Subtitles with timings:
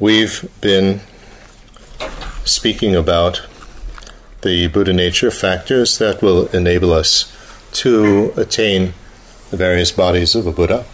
[0.00, 1.00] We've been
[2.44, 3.42] speaking about
[4.42, 7.32] the Buddha nature factors that will enable us
[7.82, 8.92] to attain
[9.50, 10.84] the various bodies of a Buddha.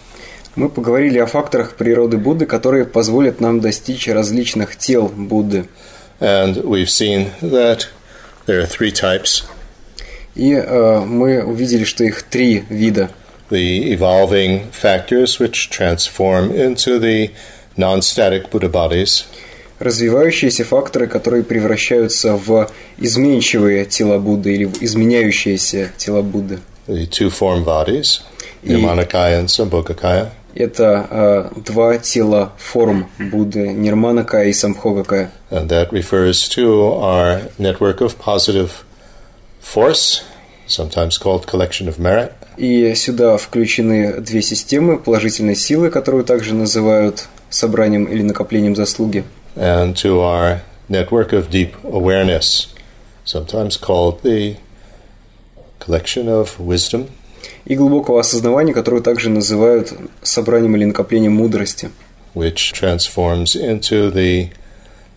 [0.57, 5.69] Мы поговорили о факторах природы Будды, которые позволят нам достичь различных тел Будды.
[6.21, 7.89] And we've seen that
[8.47, 9.45] there are three types
[10.35, 13.11] И э, мы увидели, что их три вида.
[13.51, 17.31] the evolving factors which transform into the
[17.78, 19.26] non static Buddha bodies,
[19.80, 26.60] Развивающиеся факторы, которые превращаются в изменчивые тела Будды или в изменяющиеся тела Будды.
[26.88, 28.22] the two form bodies,
[28.64, 30.32] Nirmanakaya and Sambhogakaya.
[30.56, 35.30] Это э, два тела форм Будды, Нирманакая и Самхогакая.
[35.52, 38.86] And that refers to our network of positive
[39.62, 40.24] force,
[40.68, 47.28] sometimes called collection of merit, И сюда включены две системы положительной силы, которую также называют
[47.56, 49.24] собранием или накоплением заслуги,
[49.56, 52.68] and to our network of deep awareness,
[53.24, 54.58] sometimes called the
[55.80, 57.08] collection of wisdom,
[57.66, 61.90] и глубокого осознавания, которую также называют собранием или накоплением мудрости,
[62.34, 64.50] which transforms into the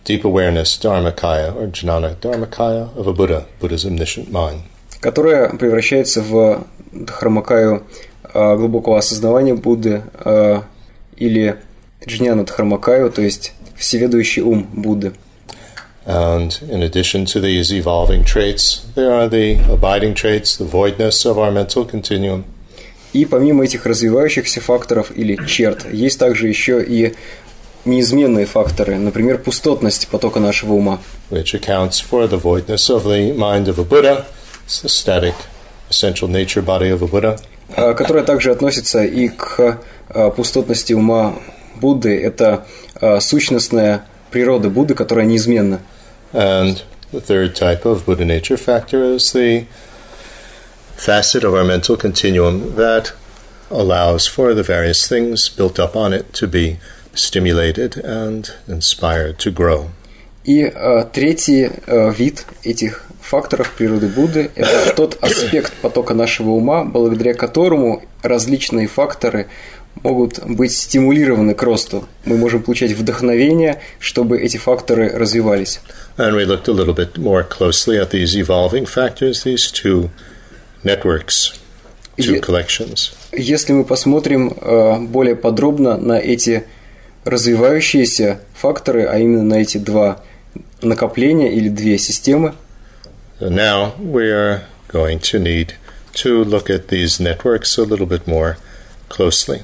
[0.05, 2.15] deep awareness dharmakaya or jnana.
[2.15, 4.61] Dharmakaya of a Buddha, Buddha's omniscient mind.
[5.01, 7.83] которая превращается в дхармакаю
[8.33, 10.61] э, глубокого осознавания Будды э,
[11.15, 11.57] или
[12.07, 15.13] джняна дхармакаю, то есть всеведущий ум Будды.
[16.05, 21.37] And in addition to these evolving traits, there are the abiding traits, the voidness of
[21.37, 22.45] our mental continuum,
[23.11, 27.15] И помимо этих развивающихся факторов или черт, есть также еще и
[27.85, 30.99] неизменные факторы, например, пустотность потока нашего ума,
[31.31, 34.25] which accounts for the voidness of the mind of a Buddha.
[34.65, 35.33] It's the static,
[35.89, 37.39] essential nature body of a Buddha.
[37.75, 41.35] а, которая также относится и к а, пустотности ума
[41.79, 42.21] Будды.
[42.21, 42.65] Это
[42.99, 45.81] а, сущностная природа Будды, которая неизменна.
[46.33, 49.65] And the third type of Buddha nature factor is the
[50.95, 53.13] facet of our mental continuum that
[53.71, 56.77] allows for the various things built up on it to be
[57.13, 59.89] stimulated and inspired to grow.
[60.43, 66.83] И а, третий а, вид этих факторов природы Будды– это тот аспект потока нашего ума,
[66.83, 69.47] благодаря которому различные факторы
[70.03, 72.07] могут быть стимулированы к росту.
[72.25, 75.79] Мы можем получать вдохновение, чтобы эти факторы развивались.
[76.17, 80.09] And we looked a little bit more closely at these evolving factors, these two
[80.83, 81.53] networks,
[82.17, 83.11] two Ye- collections.
[83.31, 86.63] Если мы посмотрим э, более подробно на эти
[87.25, 90.21] развивающиеся факторы, а именно на эти два
[90.81, 92.53] накопления или две системы,
[93.39, 95.75] So now we are going to need
[96.15, 98.57] to look at these networks a little bit more
[99.07, 99.63] closely.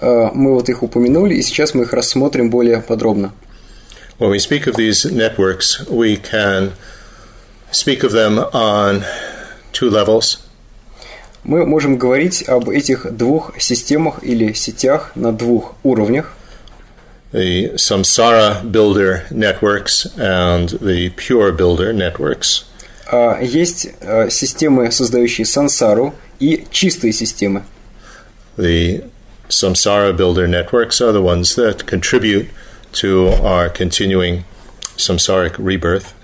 [0.00, 3.32] Э, мы вот их упомянули, и сейчас мы их рассмотрим более подробно.
[4.18, 6.72] When we speak of these networks, we can
[7.70, 9.04] speak of them on
[9.72, 10.38] two levels.
[11.44, 16.32] Мы можем говорить об этих двух системах или сетях на двух уровнях.
[17.32, 22.64] The samsara builder networks and the pure builder networks.
[23.06, 27.62] А Есть э, системы, создающие сансару, и чистые системы.
[28.56, 29.04] The
[29.48, 32.48] samsara builder networks are the ones that contribute
[32.92, 34.44] to our continuing
[34.96, 36.14] samsaric rebirth.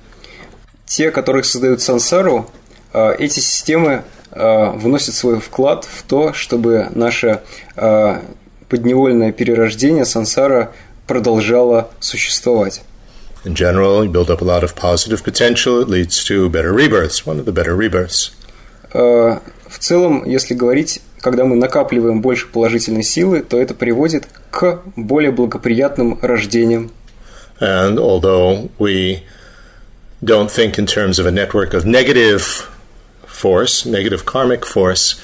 [0.87, 2.50] Те, которые создают сансару,
[2.93, 7.43] э, эти системы э, вносят свой вклад в то, чтобы наше
[7.77, 8.21] э,
[8.69, 10.72] подневольное перерождение сансара
[11.06, 12.82] продолжало существовать.
[13.44, 15.81] In general, you build up a lot of positive potential.
[15.81, 18.32] It leads to better rebirths, one of the better rebirths.
[18.93, 19.38] Э,
[19.69, 25.31] В целом, если говорить, когда мы накапливаем больше положительной силы, то это приводит к более
[25.31, 26.91] благоприятным рождениям.
[27.60, 29.22] And although we
[30.22, 32.69] don't think in terms of a network of negative
[33.25, 35.16] force, negative karmic force,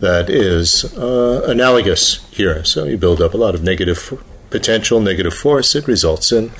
[0.00, 2.62] that is uh, analogous here.
[2.64, 4.12] So you build up a lot of negative
[4.50, 6.50] potential, negative force, it results in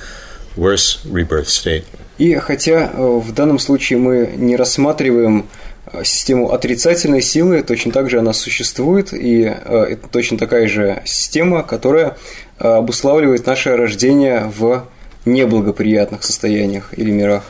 [0.55, 1.85] worse rebirth state.
[2.17, 5.66] И хотя э, в данном случае мы не рассматриваем э,
[6.03, 11.63] систему отрицательной силы, точно так же она существует, и э, это точно такая же система,
[11.63, 12.17] которая
[12.59, 14.87] э, обуславливает наше рождение в
[15.25, 17.43] неблагоприятных состояниях или мирах.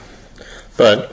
[0.78, 1.10] But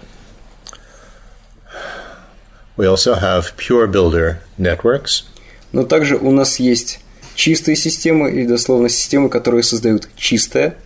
[2.76, 5.24] we also have pure builder networks,
[5.72, 7.00] Но также у нас есть
[7.34, 10.76] чистые системы, или дословно системы, которые создают чистое,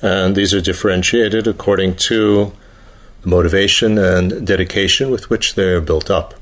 [0.00, 2.52] and these are differentiated according to
[3.23, 6.35] the motivation and dedication with which they're built up.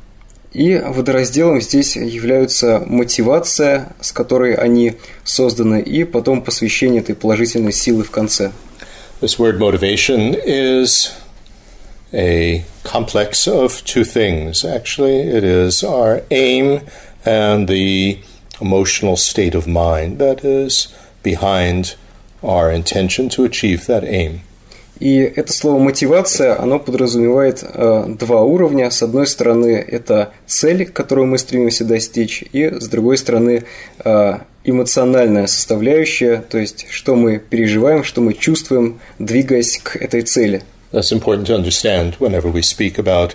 [0.54, 8.04] И водоразделом здесь являются мотивация, с которой они созданы, и потом посвящение этой положительной силы
[8.04, 8.52] в конце.
[9.22, 11.14] This word motivation is
[12.12, 14.66] a complex of two things.
[14.66, 16.82] Actually, it is our aim
[17.24, 18.20] and the
[18.60, 20.90] emotional state of mind that is
[21.24, 21.96] behind
[22.44, 24.42] our intention to achieve that aim.
[24.99, 28.91] И это слово мотивация, оно подразумевает э, два уровня.
[28.91, 33.65] С одной стороны, это цель, которую мы стремимся достичь, и с другой стороны,
[34.05, 40.63] э, эмоциональная составляющая, то есть что мы переживаем, что мы чувствуем, двигаясь к этой цели.
[40.93, 43.35] That's important to understand whenever we speak about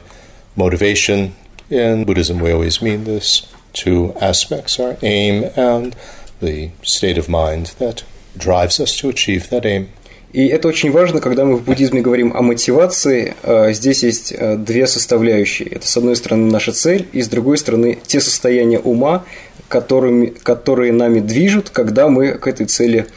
[0.55, 1.33] motivation.
[1.69, 3.43] In Buddhism, we always mean this
[3.73, 5.95] two aspects our aim and
[6.41, 8.03] the state of mind that
[8.37, 9.89] drives us to achieve that aim.
[10.33, 13.35] И это очень важно, когда мы в буддизме говорим о мотивации.
[13.43, 15.67] Э, здесь есть э, две составляющие.
[15.67, 19.25] Это, с одной стороны, наша цель, и с другой стороны, те состояния ума,
[19.67, 23.07] которыми, которые нами движут, когда мы к этой цели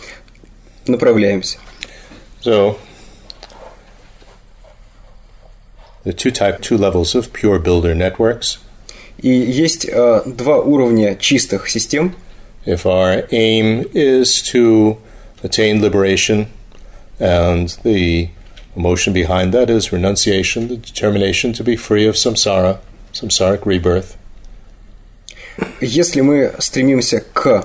[0.88, 1.58] направляемся.
[2.42, 2.76] So,
[6.04, 8.58] the two type, two levels of pure builder networks.
[9.18, 12.16] И есть э, два уровня чистых систем.
[12.66, 14.98] If our aim is to
[15.42, 16.48] attain liberation,
[17.18, 18.28] and the
[18.76, 22.78] emotion behind that is renunciation, the determination to be free of samsara,
[23.12, 24.16] samsaric rebirth.
[25.80, 27.64] Если мы стремимся к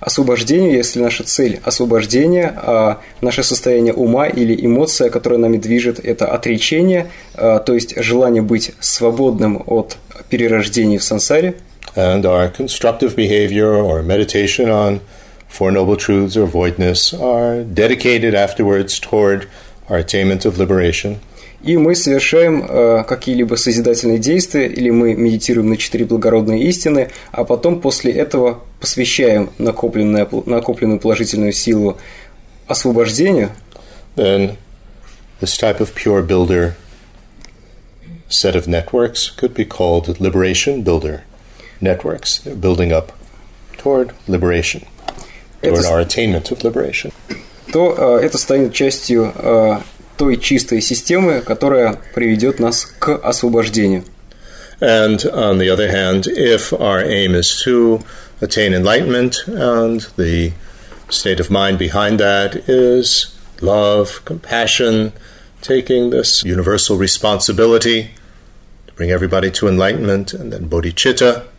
[0.00, 6.26] освобождению, если наша цель освобождение, а наше состояние ума или эмоция, которая нами движет, это
[6.26, 9.96] отречение, а, то есть желание быть свободным от
[10.28, 11.54] перерождений в сансаре.
[11.94, 15.00] And our constructive behavior or meditation on
[15.52, 19.50] Four Noble Truths or Voidness are dedicated afterwards toward
[19.90, 21.20] our attainment of liberation.
[21.62, 27.44] И мы совершаем э, какие-либо созидательные действия, или мы медитируем на четыре благородные истины, а
[27.44, 31.98] потом после этого посвящаем накопленную, накопленную положительную силу
[32.66, 33.50] освобождению.
[34.16, 34.56] Then
[35.40, 36.76] this type of pure builder
[38.30, 41.24] set of networks could be called liberation builder
[41.78, 42.38] networks.
[42.38, 43.12] They're building up
[43.76, 44.86] toward liberation.
[45.61, 47.11] toward our attainment of liberation.
[47.71, 49.79] то э, это станет частью э,
[50.17, 54.03] той чистой системы, которая приведет нас к освобождению.
[54.79, 58.03] And on the other hand, if our aim is to
[58.41, 60.53] attain enlightenment and the
[61.09, 65.13] state of mind behind that is love, compassion,
[65.61, 68.11] taking this universal responsibility
[68.85, 71.50] to bring everybody to enlightenment, and then bodhicitta, А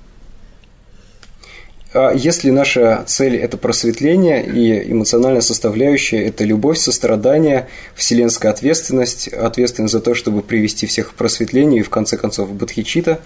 [2.16, 10.02] если наша цель– это просветление и эмоциональная составляющая– это любовь, сострадание, вселенская ответственность, ответственность за
[10.02, 13.20] то, чтобы привести всех к просветлению и, в конце концов, бодхичита.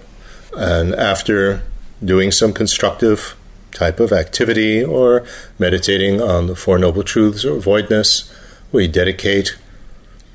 [0.53, 1.61] And after
[2.01, 3.35] doing some constructive
[3.71, 5.23] type of activity or
[5.59, 8.29] meditating on the Four Noble Truths or voidness,
[8.71, 9.57] we dedicate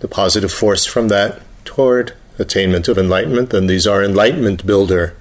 [0.00, 5.14] the positive force from that toward attainment of enlightenment, and these are enlightenment builder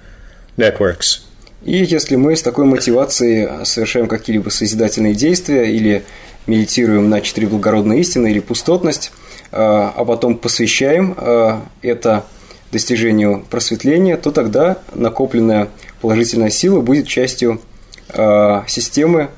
[0.56, 1.26] networks.
[1.64, 6.04] И если мы с такой мотивацией совершаем какие-либо созидательные действия или
[6.46, 9.12] медитируем на четыре благородные истины или пустотность,
[9.52, 12.24] а, а потом посвящаем а, это
[12.72, 15.68] достижению просветления, то тогда накопленная
[16.00, 17.60] положительная сила будет частью
[18.08, 19.28] а, системы,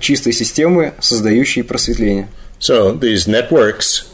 [0.00, 2.28] чистой системы, создающей просветление.
[2.60, 4.04] So these networks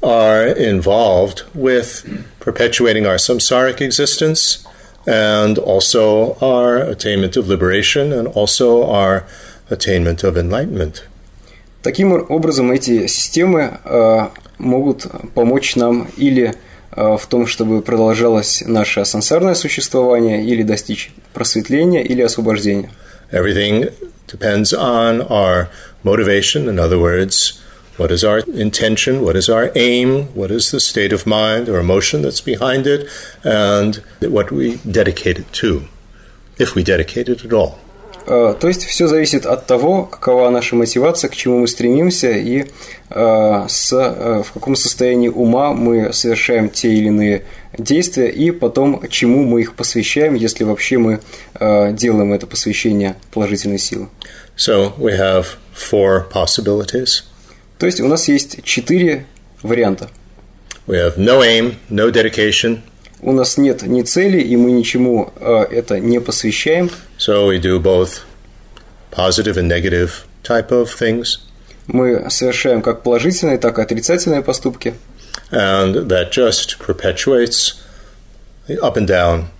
[0.00, 2.02] are involved with
[2.40, 4.64] perpetuating our samsaric existence–
[5.06, 9.24] and also our attainment of liberation and also our
[9.70, 11.04] attainment of enlightenment.
[11.82, 16.54] Таким образом, эти системы э, могут помочь нам или
[16.96, 22.90] э, в том, чтобы продолжалось наше сансарное существование, или достичь просветления, или освобождения.
[23.30, 23.92] Everything
[24.26, 25.68] depends on our
[26.02, 27.60] motivation, in other words,
[27.96, 29.22] What is our intention?
[29.22, 30.26] What is our aim?
[30.34, 33.08] What is the state of mind or emotion that's behind it?
[33.42, 35.88] And what we dedicate it to,
[36.58, 37.78] if we dedicate it at all.
[38.26, 42.64] Uh, то есть все зависит от того, какова наша мотивация, к чему мы стремимся и
[43.08, 47.44] uh, с, uh, в каком состоянии ума мы совершаем те или иные
[47.78, 51.20] действия и потом чему мы их посвящаем, если вообще мы
[51.60, 54.08] делаем это посвящение положительной силы.
[54.56, 57.22] So we have four possibilities.
[57.78, 59.26] То есть у нас есть четыре
[59.62, 60.10] варианта.
[60.86, 62.80] We have no aim, no dedication.
[63.20, 66.90] У нас нет ни цели, и мы ничему э, это не посвящаем.
[67.18, 68.20] So we do both
[69.10, 71.40] positive and negative type of things.
[71.86, 74.94] Мы совершаем как положительные, так и отрицательные поступки.
[75.50, 77.80] And that just perpetuates
[78.66, 79.50] the up and down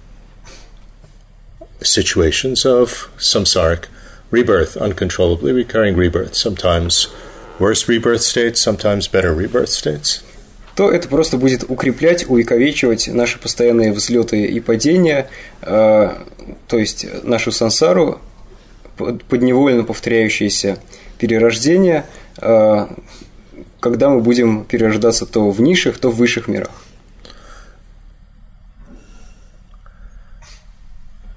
[1.82, 3.84] situations of samsaric
[4.30, 7.08] rebirth, uncontrollably recurring rebirth, sometimes
[7.58, 10.22] worse rebirth states, sometimes better rebirth states.
[10.76, 15.28] то это просто будет укреплять, увековечивать наши постоянные взлеты и падения,
[15.62, 16.14] э,
[16.68, 18.20] то есть нашу сансару,
[18.96, 20.78] подневольно повторяющиеся
[21.18, 22.04] перерождения,
[22.42, 22.86] э,
[23.80, 26.70] когда мы будем перерождаться то в низших, то в высших мирах.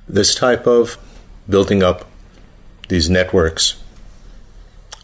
[0.10, 0.98] This type of
[1.48, 2.04] building up
[2.90, 3.76] these networks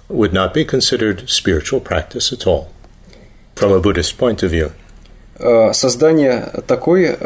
[0.09, 2.73] would not be considered spiritual practice at all
[3.55, 4.73] from a Buddhist point of view.
[5.73, 7.17] Создание такой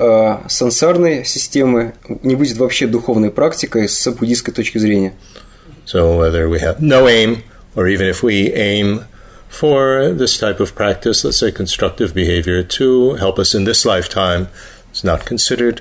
[0.49, 5.15] сансарной системы не будет вообще духовной практикой с буддийской точки зрения.
[5.85, 7.43] So whether we have no aim,
[7.75, 9.07] or even if we aim
[9.49, 14.49] for this type of practice, let's say constructive behavior, to help us in this lifetime,
[14.91, 15.81] it's not considered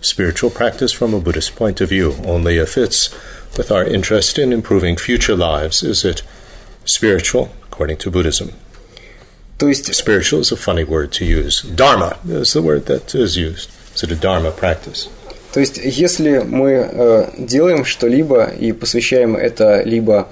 [0.00, 2.14] spiritual practice from a Buddhist point of view.
[2.24, 3.10] Only if it's
[3.56, 6.22] with our interest in improving future lives is it
[6.89, 8.53] spiritual, according to Buddhism.
[9.57, 11.61] То есть spiritual is a funny word to use.
[11.63, 13.69] Dharma is the word that is used.
[14.01, 15.09] It a dharma practice?
[15.51, 20.29] То есть, если мы э, делаем что-либо и посвящаем это либо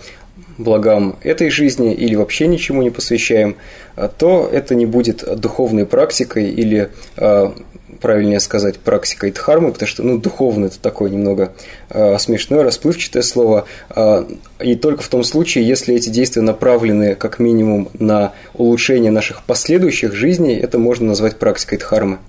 [0.58, 3.58] благам этой жизни или вообще ничему не посвящаем,
[3.96, 7.52] э, то это не будет духовной практикой или э,
[8.00, 11.54] правильнее сказать, практикой дхармы, потому что, ну, духовно это такое немного
[11.89, 14.25] э, смешное, расплывчатое слово, э,
[14.62, 20.13] и только в том случае, если эти действия направлены как минимум на улучшение наших последующих
[20.13, 22.20] жизней, это можно назвать практикой дхармы.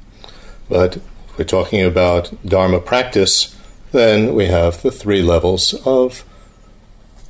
[0.68, 1.00] But
[1.36, 3.54] we're talking about dharma practice,
[3.92, 6.24] then we have the three levels of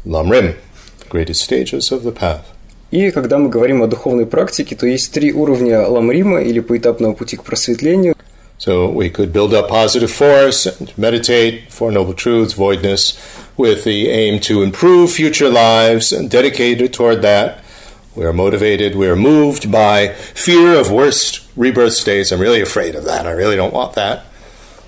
[0.05, 0.57] lamrim,
[1.09, 2.43] greatest stages of the path.
[2.91, 7.37] И когда мы говорим о духовной практике, то есть три уровня ламрима или поэтапного пути
[7.37, 8.15] к просветлению.
[8.58, 13.18] So we could build up positive force and meditate for noble truths, voidness,
[13.58, 17.64] with the aim to improve future lives and dedicated toward that.
[18.16, 22.32] We are motivated, we are moved by fear of worst rebirth states.
[22.32, 23.26] I'm really afraid of that.
[23.26, 24.26] I really don't want that.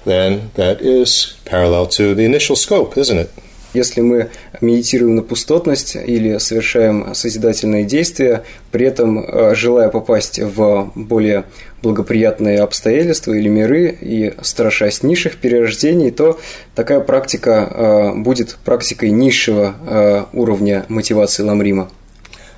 [0.05, 3.32] Then that is parallel to the initial scope, isn't it?
[3.74, 10.93] Если мы медитируем на пустотность или совершаем созидательные действия, при этом э, желая попасть в
[10.95, 11.45] более
[11.83, 16.38] благоприятные обстоятельства или миры и страшась низших перерождений, то
[16.75, 21.90] такая практика э, будет практикой низшего э, уровня мотивации ламрима.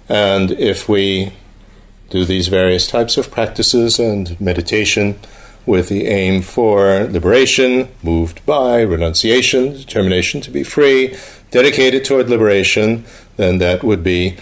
[0.08, 1.32] And if we
[2.10, 5.14] do these various types of practices and meditation
[5.65, 11.15] with the aim for liberation, moved by renunciation, determination to be free,
[11.51, 13.03] dedicated toward liberation,
[13.35, 14.37] then that would be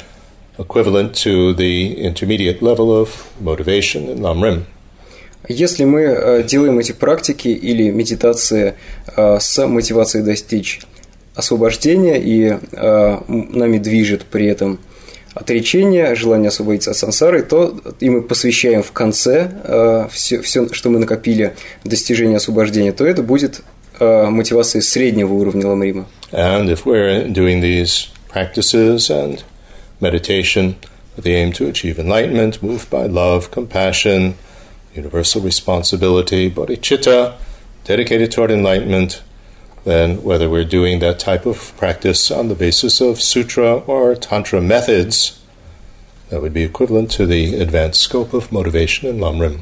[0.57, 4.65] equivalent to the intermediate level of motivation in Lamrim.
[5.47, 8.75] Если мы э, делаем эти практики или медитации
[9.15, 10.81] э, с мотивацией достичь
[11.35, 14.79] освобождения и э, нами движет при этом
[15.34, 20.98] отречение, желание освободиться от сансары, то и мы посвящаем в конце все, все, что мы
[20.98, 23.62] накопили достижение освобождения, то это будет
[23.98, 26.06] мотивацией среднего уровня ламрима.
[26.32, 29.42] And if we're doing these practices and
[30.00, 30.76] meditation
[31.16, 34.34] with the aim to achieve enlightenment, moved by love, compassion,
[34.94, 37.34] universal responsibility, bodhicitta,
[37.86, 39.22] dedicated toward enlightenment,
[39.84, 44.60] then whether we're doing that type of practice on the basis of sutra or tantra
[44.60, 45.38] methods,
[46.28, 49.60] that would be equivalent to the advanced scope of motivation in Lamrim.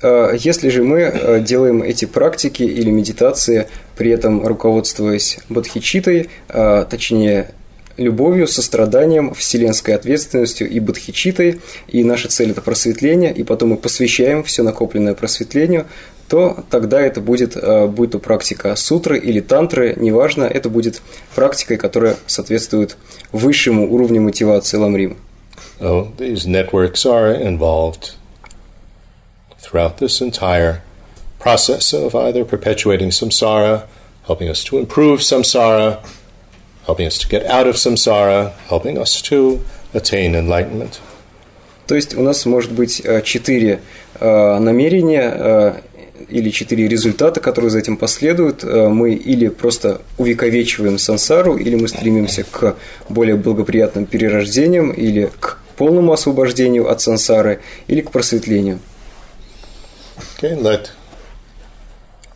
[0.00, 3.66] Если же мы делаем эти практики или медитации,
[3.96, 7.50] при этом руководствуясь бодхичитой, точнее
[7.96, 14.44] любовью, состраданием, вселенской ответственностью и бодхичитой, и наша цель– это просветление, и потом мы посвящаем
[14.44, 15.86] все накопленное просветлению,
[16.28, 21.02] то тогда это будет, э, будет то практика сутры или тантры, неважно, это будет
[21.34, 22.96] практикой, которая соответствует
[23.32, 25.16] высшему уровню мотивации ламрима.
[25.80, 28.14] So these networks are involved
[29.60, 30.82] throughout this entire
[31.38, 33.86] process of either perpetuating samsara,
[34.26, 36.00] helping us to improve samsara,
[36.86, 39.60] helping us to get out of samsara, helping us to
[39.94, 41.00] attain enlightenment.
[41.86, 43.80] То есть у нас может быть э, четыре
[44.20, 45.72] э, намерения э,
[46.28, 48.62] или четыре результата, которые за этим последуют.
[48.64, 52.76] Мы или просто увековечиваем сансару, или мы стремимся к
[53.08, 58.80] более благоприятным перерождениям, или к полному освобождению от сансары, или к просветлению.
[60.36, 60.90] Okay, let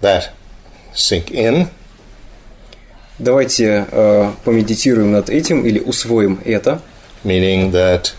[0.00, 0.30] that
[0.94, 1.66] sink in.
[3.18, 6.80] Давайте э, помедитируем над этим или усвоим это.
[7.24, 8.12] Meaning that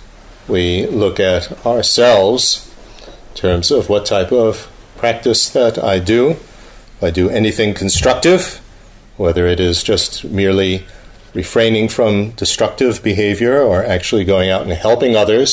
[0.47, 2.67] we look at ourselves
[3.33, 4.67] in terms of what type of
[5.03, 6.21] practice that I do.
[6.97, 8.41] If I do anything constructive,
[9.17, 10.73] whether it is just merely
[11.33, 12.11] refraining from
[12.43, 15.49] destructive behavior or actually going out and helping others.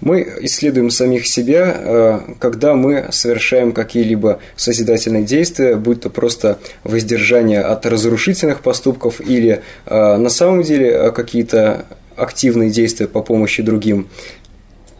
[0.00, 7.62] Мы исследуем самих себя, э, когда мы совершаем какие-либо созидательные действия, будь то просто воздержание
[7.62, 11.84] от разрушительных поступков или э, на самом деле э, какие-то
[12.16, 14.08] активные действия по помощи другим.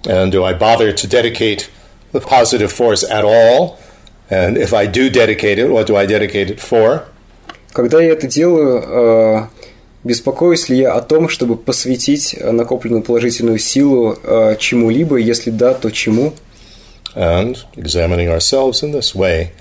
[0.04, 1.68] And do I bother to dedicate
[2.11, 3.79] the positive force at all?
[4.29, 7.03] And if I do dedicate it, what do I dedicate it for?
[7.73, 9.49] Когда я это делаю,
[10.03, 14.17] беспокоюсь ли я о том, чтобы посвятить накопленную положительную силу
[14.57, 16.33] чему-либо, если да, то чему?
[17.15, 19.51] And examining ourselves in this way,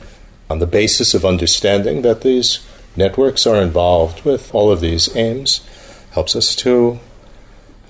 [0.48, 2.60] on the basis of understanding that these
[2.96, 5.60] networks are involved with all of these aims,
[6.12, 6.98] helps us to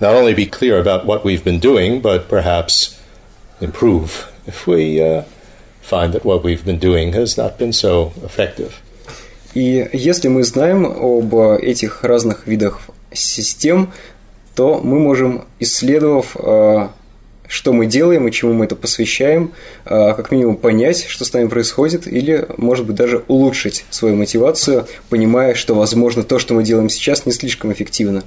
[0.00, 2.98] not only be clear about what we've been doing, but perhaps
[3.60, 5.23] improve if we uh,
[5.81, 8.71] find that what we've been doing has not been so effective.
[9.55, 13.91] И если мы знаем об этих разных видах систем,
[14.55, 16.35] то мы можем, исследовав,
[17.47, 19.53] что мы делаем и чему мы это посвящаем,
[19.85, 25.55] как минимум понять, что с нами происходит, или, может быть, даже улучшить свою мотивацию, понимая,
[25.55, 28.23] что, возможно, то, что мы делаем сейчас, не слишком эффективно.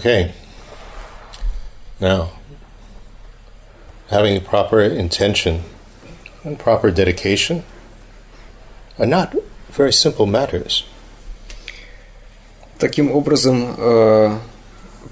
[0.00, 0.32] Okay.
[2.00, 2.32] Now,
[4.08, 5.62] having proper intention
[6.44, 7.64] and proper dedication
[8.98, 9.34] are not
[9.70, 10.84] very simple matters.
[12.78, 14.38] Таким образом, э,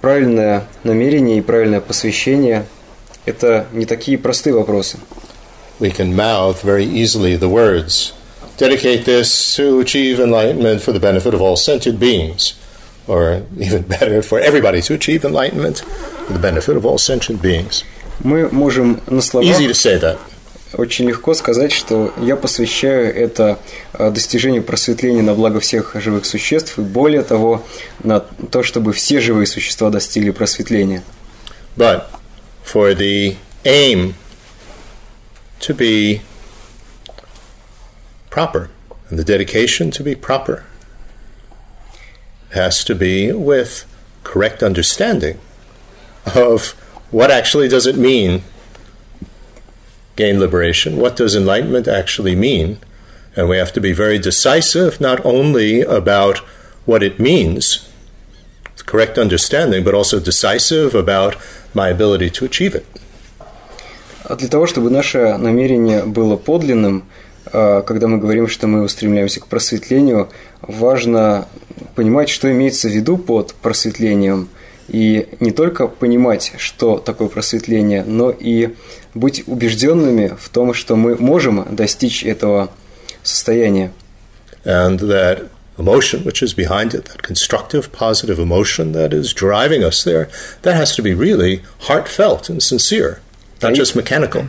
[0.00, 4.98] правильное намерение и правильное посвящение – это не такие простые вопросы.
[5.80, 8.12] We can mouth very easily the words,
[8.58, 12.57] dedicate this to achieve enlightenment for the benefit of all sentient beings ––
[13.09, 15.79] or even better, for everybody to achieve enlightenment
[16.25, 17.83] for the benefit of all sentient beings.
[18.23, 20.17] Мы можем на словах Easy to say that.
[20.73, 23.57] очень легко сказать, что я посвящаю это
[23.97, 27.65] достижению просветления на благо всех живых существ и более того,
[28.03, 31.03] на то, чтобы все живые существа достигли просветления.
[31.75, 32.03] But
[32.63, 34.13] for the aim
[35.61, 36.21] to be
[38.29, 38.69] proper
[39.09, 40.63] and the dedication to be proper
[42.50, 43.84] has to be with
[44.22, 45.38] correct understanding
[46.34, 46.70] of
[47.10, 48.42] what actually does it mean
[50.16, 52.78] gain liberation what does enlightenment actually mean
[53.36, 56.38] and we have to be very decisive not only about
[56.86, 57.88] what it means
[58.86, 61.36] correct understanding but also decisive about
[61.74, 62.86] my ability to achieve it
[64.30, 67.04] для того, чтобы наше намерение было подлинным,
[67.51, 70.29] когда мы говорим, что мы устремляемся к просветлению,
[70.61, 71.47] важно
[71.95, 74.49] понимать, что имеется в виду под просветлением,
[74.87, 78.75] и не только понимать, что такое просветление, но и
[79.13, 82.71] быть убежденными в том, что мы можем достичь этого
[83.23, 83.91] состояния.
[84.65, 90.03] And that emotion which is behind it, that constructive, positive emotion that is driving us
[90.03, 90.27] there,
[90.63, 93.21] that has to be really heartfelt and sincere,
[93.61, 94.45] not just mechanical.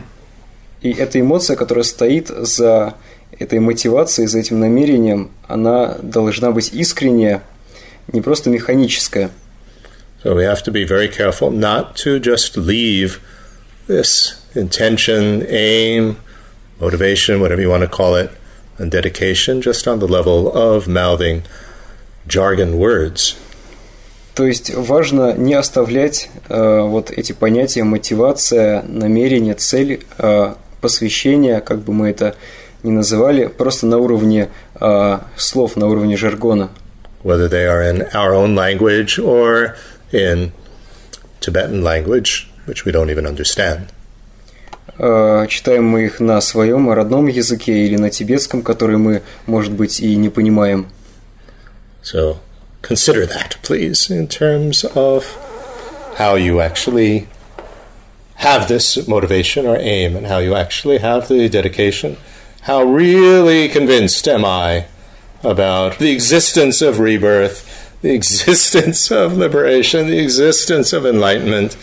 [0.81, 2.95] И эта эмоция, которая стоит за
[3.37, 7.43] этой мотивацией, за этим намерением, она должна быть искренняя,
[8.11, 9.29] не просто механическая.
[10.23, 13.19] So we have to be very careful not to just leave
[13.87, 16.17] this intention, aim,
[16.79, 18.29] motivation, whatever you want to call it,
[18.77, 21.43] and dedication just on the level of mouthing
[22.27, 23.35] jargon words.
[24.35, 31.79] То есть важно не оставлять э, вот эти понятия мотивация, намерение, цель, э, посвящение, как
[31.79, 32.35] бы мы это
[32.83, 36.69] ни называли, просто на уровне э, слов, на уровне жаргона.
[37.23, 39.75] Whether they are in our own language or
[40.11, 40.51] in
[41.39, 43.89] Tibetan language, which we don't even understand.
[44.97, 49.99] Э, читаем мы их на своем родном языке или на тибетском, который мы, может быть,
[49.99, 50.87] и не понимаем.
[52.03, 52.37] So
[52.81, 55.37] consider that, please, in terms of
[56.17, 57.27] how you actually
[58.41, 62.17] have this motivation or aim and how you actually have the dedication.
[62.63, 64.87] How really convinced am I
[65.43, 71.77] about the existence of rebirth, the existence of liberation, the existence of enlightenment,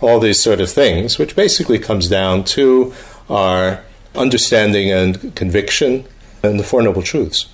[0.00, 2.92] all these sort of things, which basically comes down to
[3.28, 3.84] our
[4.16, 6.06] understanding and conviction
[6.42, 7.46] and the Four Noble Truths.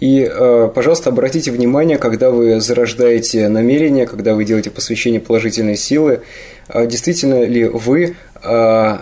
[0.00, 6.20] И, э, пожалуйста, обратите внимание, когда вы зарождаете намерение, когда вы делаете посвящение положительной силы,
[6.68, 8.96] э, действительно ли вы э,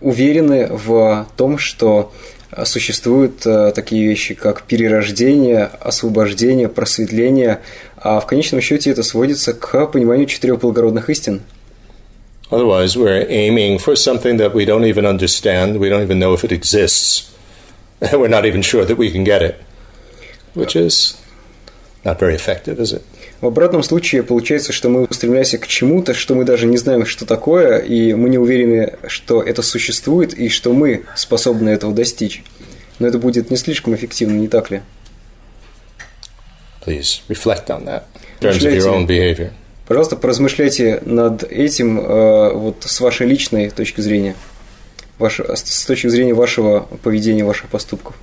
[0.00, 2.12] уверены в том, что
[2.64, 3.40] существуют
[3.74, 7.60] такие вещи, как перерождение, освобождение, просветление,
[7.96, 11.42] а в конечном счете это сводится к пониманию четырех благородных истин.
[12.50, 16.42] Otherwise, we're aiming for something that we don't even understand, we don't even know if
[16.42, 17.30] it exists,
[18.12, 19.62] we're not even sure that we can get it.
[20.54, 21.16] Which is
[22.04, 23.02] not very effective, is it?
[23.40, 27.24] В обратном случае получается, что мы устремляемся к чему-то, что мы даже не знаем, что
[27.24, 32.42] такое, и мы не уверены, что это существует, и что мы способны этого достичь.
[32.98, 34.82] Но это будет не слишком эффективно, не так ли?
[36.84, 38.04] Please reflect on that
[38.40, 39.52] in terms of your own behavior.
[39.86, 44.34] Пожалуйста, поразмышляйте над этим э, вот с вашей личной точки зрения,
[45.18, 48.14] ваш, с точки зрения вашего поведения, ваших поступков.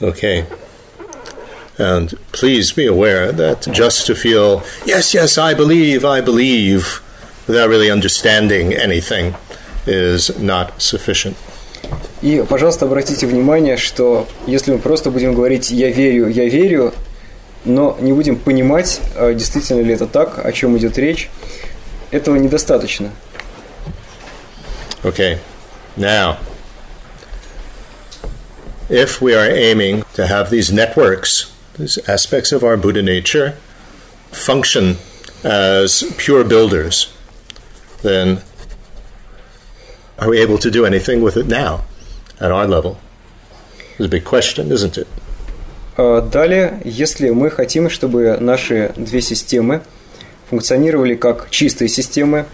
[0.00, 0.46] Okay.
[1.78, 7.00] And please be aware that just to feel, yes, yes, I believe, I believe,
[7.46, 9.34] without really understanding anything
[9.86, 11.36] is not sufficient.
[12.20, 16.92] И, пожалуйста, обратите внимание, что если мы просто будем говорить «я верю, я верю»,
[17.64, 19.00] но не будем понимать,
[19.34, 21.30] действительно ли это так, о чем идет речь,
[22.10, 23.10] этого недостаточно.
[25.02, 25.38] Okay.
[25.96, 26.38] Now,
[28.89, 33.57] if we are aiming to have these networks, these aspects of our Buddha nature,
[34.31, 34.97] function
[35.43, 37.13] as pure builders,
[38.01, 38.41] then
[40.19, 41.83] are we able to do anything with it now
[42.39, 42.99] at our level?
[43.97, 45.07] It's a big question, isn't it?
[45.95, 49.83] Далее, если мы хотим, чтобы наши две системы
[50.49, 52.45] функционировали как чистые системы,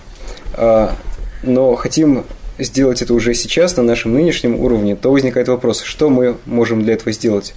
[0.58, 2.26] но хотим
[2.59, 6.95] сделать это уже сейчас на нашем нынешнем уровне, то возникает вопрос, что мы можем для
[6.95, 7.55] этого сделать?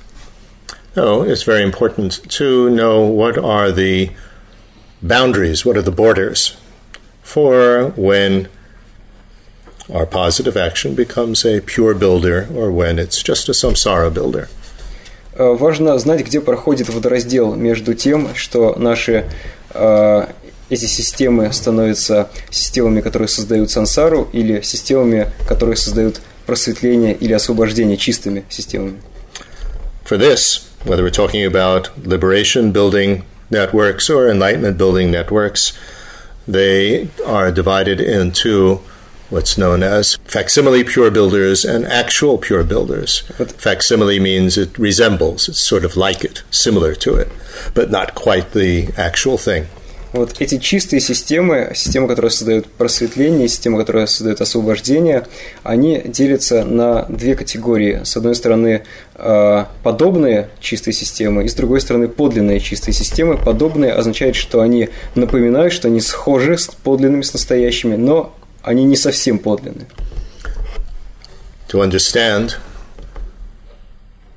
[0.96, 4.10] Oh, it's very important to know what are the
[5.02, 6.58] boundaries, what are the borders
[7.24, 8.48] for when
[9.94, 14.48] our positive action becomes a pure builder or when it's just a samsara builder.
[15.38, 19.26] Важно знать, где проходит водораздел между тем, что наши
[20.71, 28.45] эти системы становятся системами, которые создают сансару, или системами, которые создают просветление или освобождение чистыми
[28.49, 29.01] системами.
[30.05, 35.73] For this, whether we're talking about liberation building networks or enlightenment building networks,
[36.49, 38.81] they are divided into
[39.31, 43.21] what's known as facsimile pure builders and actual pure builders.
[43.57, 47.29] Facsimile means it resembles, it's sort of like it, similar to it,
[47.73, 49.69] but not quite the actual thing.
[50.18, 55.28] Вот эти чистые системы, системы, которые создают просветление, системы, которые создают освобождение,
[55.62, 58.02] они делятся на две категории.
[58.04, 63.38] С одной стороны, а, подобные чистые системы, и с другой стороны, подлинные чистые системы.
[63.38, 68.96] Подобные означает, что они напоминают, что они схожи с подлинными, с настоящими, но они не
[68.96, 69.86] совсем подлинные.
[71.70, 72.56] To understand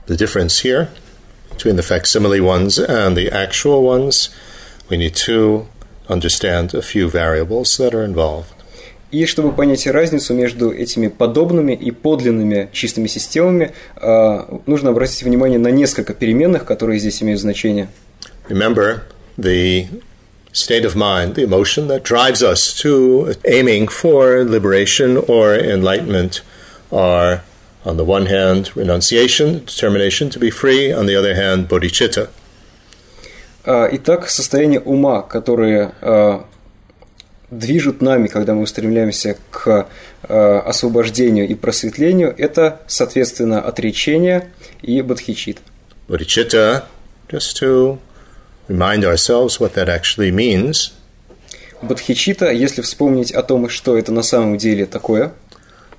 [0.09, 0.89] the difference here
[1.57, 4.31] between the facsimile ones and the actual ones–
[4.90, 5.68] we need to
[6.10, 8.48] understand a few variables that are involved.
[9.12, 13.72] И чтобы понять разницу между этими подобными и подлинными чистыми системами,
[14.66, 17.88] нужно обратить внимание на несколько переменных, которые здесь имеют значение.
[18.50, 19.02] Remember,
[19.38, 19.88] the
[20.52, 26.44] state of mind, the emotion that drives us to aiming for liberation or enlightenment
[26.92, 27.42] are
[27.86, 30.92] On the one hand, renunciation, determination to be free.
[30.92, 32.30] On the other hand, bodhicitta.
[33.65, 36.47] А, Итак, состояние ума, которые а,
[37.51, 39.87] движут нами, когда мы устремляемся к
[40.23, 44.51] а, освобождению и просветлению, это, соответственно, отречение
[44.83, 45.61] и бодхичита.
[46.09, 46.85] Bodhicitta,
[47.29, 47.99] just to
[48.69, 50.93] remind ourselves what that actually means,
[51.83, 55.33] Бодхичита, если вспомнить о том, что это на самом деле такое,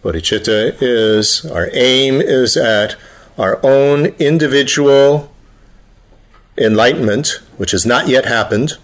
[0.04, 2.97] bodhicitta is our aim is at
[3.38, 5.28] our own individual
[6.56, 8.80] enlightenment, which has not yet happened,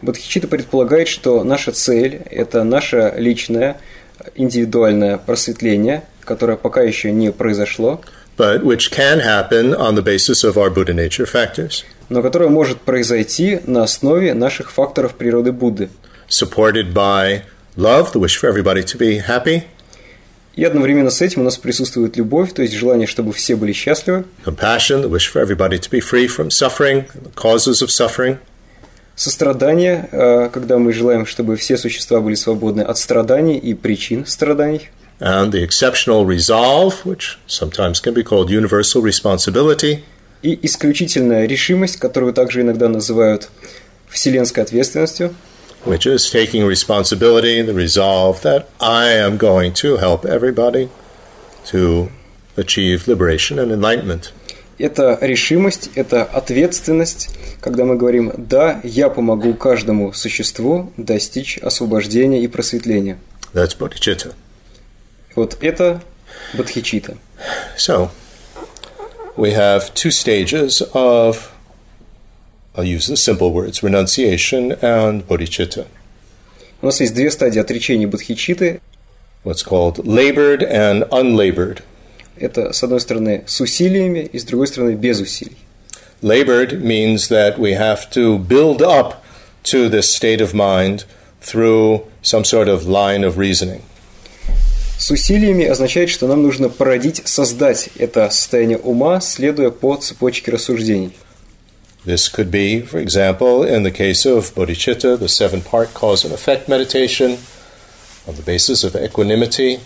[0.00, 3.80] Бодхичита предполагает, что наша цель– это наше личное,
[4.36, 8.00] индивидуальное просветление, которое пока еще не произошло,
[8.36, 12.80] but which can happen on the basis of our Buddha nature factors, но которое может
[12.82, 15.88] произойти на основе наших факторов природы Будды.
[16.28, 17.42] supported by
[17.76, 19.64] love, the wish for everybody to be happy,
[20.56, 24.24] И одновременно с этим у нас присутствует любовь, то есть желание, чтобы все были счастливы,
[24.44, 28.38] compassion, the wish for everybody to be free from suffering, the causes of suffering,
[29.14, 34.88] сострадание, э, когда мы желаем, чтобы все существа были свободны от страданий и причин страданий,
[35.20, 39.98] and the exceptional resolve, which sometimes can be called universal responsibility,
[40.42, 43.50] и исключительная решимость, которую также иногда называют
[44.08, 45.34] вселенской ответственностью,
[45.85, 50.89] which is taking responsibility, the resolve that I am going to help everybody
[51.65, 52.09] to
[52.57, 54.31] achieve liberation and enlightenment.
[54.77, 57.29] Это решимость, это ответственность,
[57.61, 63.19] когда мы говорим «да, я помогу каждому существу достичь освобождения и просветления».
[63.53, 64.33] That's bodhicitta.
[65.35, 66.01] Вот это
[66.53, 67.17] бодхичита.
[67.77, 68.09] So,
[69.37, 71.54] we have two stages of, I'll
[72.84, 75.86] use the simple words, renunciation and bodhicitta.
[76.82, 78.80] У нас есть две стадии отречения бодхичиты.
[79.44, 81.82] What's called labored and unlabored.
[82.38, 85.56] Это, с одной стороны, с усилиями, и с другой стороны, без усилий.
[86.22, 89.22] Labored means that we have to build up
[89.64, 91.04] to this state of mind
[91.40, 93.80] through some sort of line of reasoning.
[94.98, 101.12] С усилиями означает, что нам нужно породить, создать это состояние ума, следуя по цепочке рассуждений.
[102.06, 106.32] This could be, for example, in the case of bodhicitta, the seven part cause and
[106.32, 107.38] effect meditation
[108.28, 109.80] on the basis of equanimity.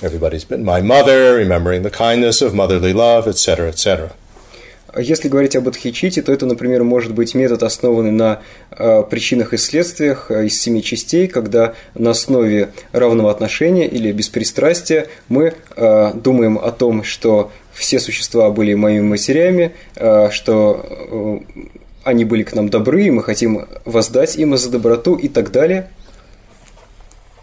[0.00, 4.14] Everybody's been my mother, remembering the kindness of motherly love, etc., etc.
[4.96, 9.58] Если говорить об бодхичите, то это, например, может быть метод, основанный на э, причинах и
[9.58, 16.58] следствиях э, из семи частей, когда на основе равного отношения или беспристрастия мы э, думаем
[16.58, 21.38] о том, что все существа были моими матерями, э, что э,
[22.04, 25.90] они были к нам добры, и мы хотим воздать им за доброту и так далее.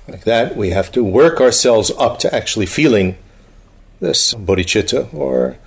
[0.08, 3.15] Like that, we have to work ourselves up to actually feeling
[4.00, 5.58] this bodhicitta or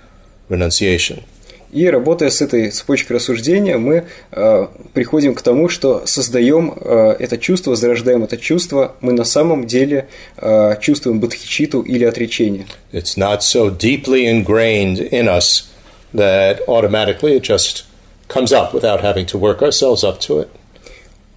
[0.49, 1.23] renunciation.
[1.71, 7.37] И работая с этой цепочкой рассуждения, мы э, приходим к тому, что создаем э, это
[7.37, 12.65] чувство, зарождаем это чувство, мы на самом деле э, чувствуем бодхичиту или отречение.
[12.91, 15.69] It's not so deeply ingrained in us
[16.13, 17.85] that automatically it just
[18.27, 20.49] comes up without having to work ourselves up to it.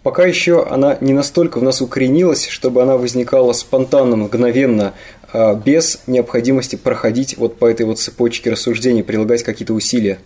[0.02, 4.92] Пока еще она не настолько в нас укоренилась, чтобы она возникала спонтанно, мгновенно,
[5.33, 10.19] без необходимости проходить вот по этой вот цепочке рассуждений, прилагать какие-то усилия.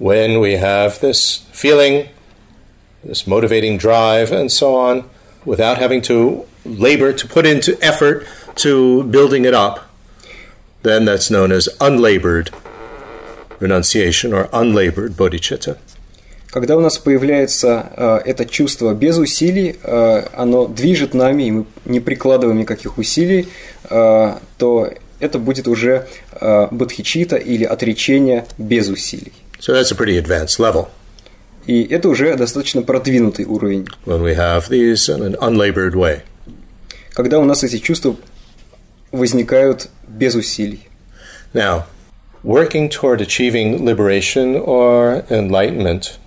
[0.00, 2.08] When we have this feeling,
[3.04, 5.04] this motivating drive, and so on,
[5.44, 9.86] without having to labor, to put into effort to building it up,
[10.82, 12.50] then that's known as unlabored
[13.60, 15.78] renunciation or unlabored bodhicitta.
[16.51, 21.65] Когда у нас появляется э, это чувство без усилий, э, оно движет нами, и мы
[21.85, 23.47] не прикладываем никаких усилий,
[23.89, 26.07] э, то это будет уже
[26.71, 29.33] бодхичита или отречение без усилий.
[29.59, 30.87] So that's a pretty advanced level
[31.67, 36.21] И это уже достаточно продвинутый уровень, when we have these in an unlabored way.
[37.13, 38.15] когда у нас эти чувства
[39.11, 40.87] возникают без усилий.
[41.53, 41.83] Now,
[42.43, 46.17] working toward achieving liberation or enlightenment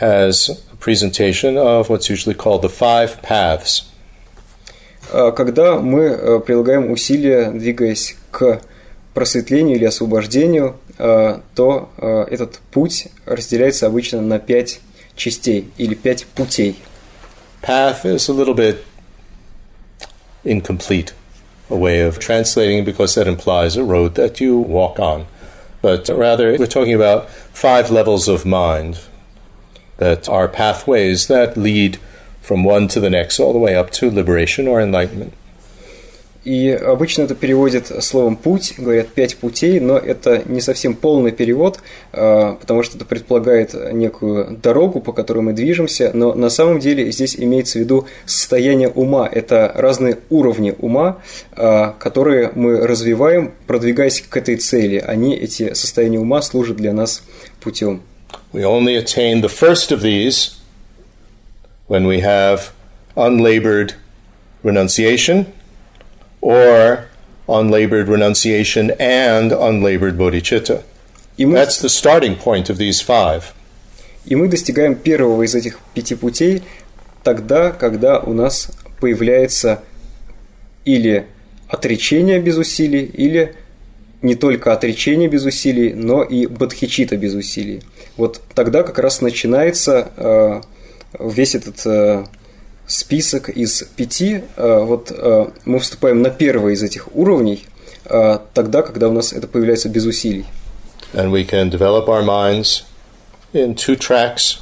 [0.00, 3.84] has a presentation of what's usually called the five paths.
[5.12, 8.60] А Когда мы э, прилагаем усилия, двигаясь к
[9.14, 14.80] просветлению или освобождению, э, то э, этот путь разделяется обычно на пять
[15.14, 16.76] частей или пять путей.
[17.62, 18.84] Path is a little bit
[20.44, 21.12] incomplete,
[21.70, 25.26] a way of translating because that implies a road that you walk on.
[25.82, 28.98] But rather, we're talking about five levels of mind
[30.01, 31.99] that are pathways that lead
[32.41, 35.33] from one to the next, all the way up to liberation or enlightenment.
[36.43, 41.79] И обычно это переводят словом «путь», говорят «пять путей», но это не совсем полный перевод,
[42.13, 47.11] а, потому что это предполагает некую дорогу, по которой мы движемся, но на самом деле
[47.11, 49.29] здесь имеется в виду состояние ума.
[49.31, 51.19] Это разные уровни ума,
[51.51, 54.97] а, которые мы развиваем, продвигаясь к этой цели.
[54.97, 57.21] Они, эти состояния ума, служат для нас
[57.59, 58.01] путем.
[58.52, 60.58] We only attain the first of these
[61.86, 62.72] when we have
[63.16, 63.94] unlabored
[64.62, 65.56] renunciation –
[66.46, 67.08] or
[67.48, 70.84] unlabored renunciation and unlabored bodhicitta.
[71.36, 73.52] И мы, That's the starting point of these five.
[74.24, 76.62] И мы достигаем первого из этих пяти путей
[77.24, 78.70] тогда, когда у нас
[79.00, 79.82] появляется
[80.84, 81.26] или
[81.68, 83.56] отречение без усилий, или
[84.21, 87.81] не только отречение без усилий, но и бодхичита без усилий.
[88.17, 90.61] Вот тогда как раз начинается э,
[91.19, 92.25] весь этот э,
[92.85, 95.11] список из пяти, э, вот
[95.65, 97.65] мы вступаем на первый из этих уровней
[98.53, 100.45] тогда, когда у нас это появляется без усилий.
[101.13, 102.83] And we can develop our minds
[103.53, 104.59] in two tracks.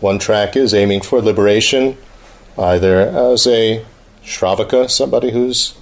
[0.00, 1.96] One track is aiming for liberation,
[2.58, 3.84] either as a
[4.24, 5.74] Shravaka, somebody who's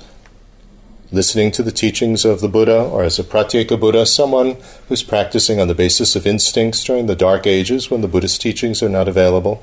[1.12, 5.60] listening to the teachings of the Buddha, or as a Pratyeka Buddha, someone who's practicing
[5.60, 9.08] on the basis of instincts during the dark ages when the Buddhist teachings are not
[9.08, 9.62] available.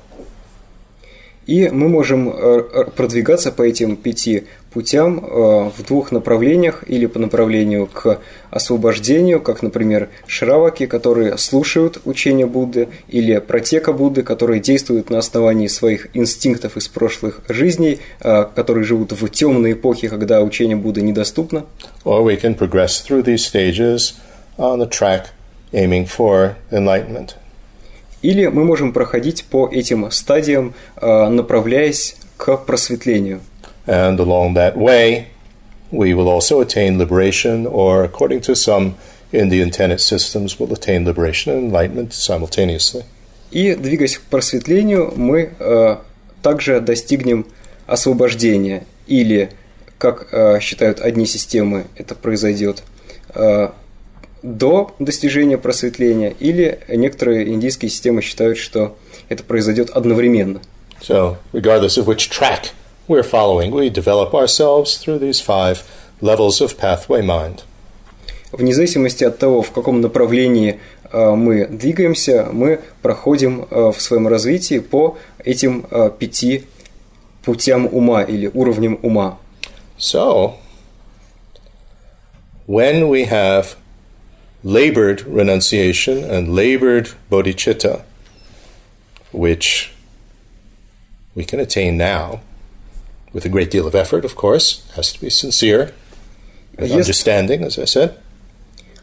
[1.45, 7.18] И мы можем э, продвигаться по этим пяти путям э, в двух направлениях, или по
[7.18, 15.10] направлению к освобождению, как, например, шраваки, которые слушают учение Будды, или протека Будды, которые действуют
[15.10, 20.76] на основании своих инстинктов из прошлых жизней, э, которые живут в темной эпохе, когда учение
[20.76, 21.66] Будды недоступно.
[22.04, 24.14] Or we can progress through these stages
[24.56, 25.26] on the track
[25.72, 27.30] aiming for enlightenment.
[28.22, 33.40] Или мы можем проходить по этим стадиям, направляясь к просветлению.
[33.86, 35.28] And along that way,
[35.90, 38.94] we will also attain liberation, or according to some
[39.32, 43.04] Indian tenet systems, will attain liberation and enlightenment simultaneously.
[43.50, 45.96] И двигаясь к просветлению, мы э,
[46.42, 47.46] также достигнем
[47.86, 48.84] освобождения.
[49.08, 49.50] Или,
[49.98, 52.84] как э, считают одни системы, это произойдет
[53.34, 53.70] э,
[54.42, 58.96] до достижения просветления, или некоторые индийские системы считают, что
[59.28, 60.60] это произойдет одновременно.
[61.02, 62.72] So, regardless of which track
[63.09, 65.83] we're following, we develop ourselves through these five
[66.21, 67.63] levels of pathway mind.
[68.51, 70.79] Вне зависимости от того, в каком направлении
[71.11, 76.63] э, мы двигаемся, мы проходим э, в своем развитии по этим э, пяти
[77.43, 79.37] путям ума или уровням ума.
[79.97, 80.55] So,
[82.65, 83.75] when we have
[84.63, 88.01] labored renunciation and labored bodhicitta,
[89.31, 89.91] which
[91.35, 92.41] we can attain now
[93.32, 95.92] with a great deal of effort, of course, has to be sincere
[96.78, 98.14] and understanding, as I said.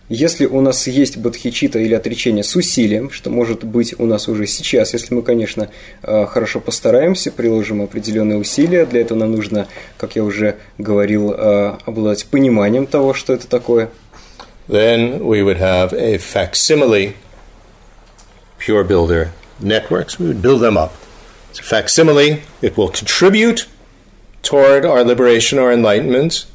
[0.09, 4.47] Если у нас есть бодхичита или отречение с усилием, что может быть у нас уже
[4.47, 5.69] сейчас, если мы, конечно,
[6.01, 11.77] э, хорошо постараемся, приложим определенные усилия, для этого нам нужно, как я уже говорил, э,
[11.85, 13.89] обладать пониманием того, что это такое–
[14.67, 17.15] then we would have a facsimile
[18.59, 20.19] pure builder networks.
[20.19, 20.93] We would build them up.
[21.49, 22.43] It's a facsimile.
[22.61, 23.67] It will contribute
[24.46, 26.46] toward our liberation or enlightenment,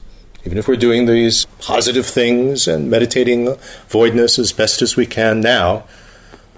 [0.45, 3.55] even if we're doing these positive things and meditating
[3.89, 5.83] voidness as best as we can now,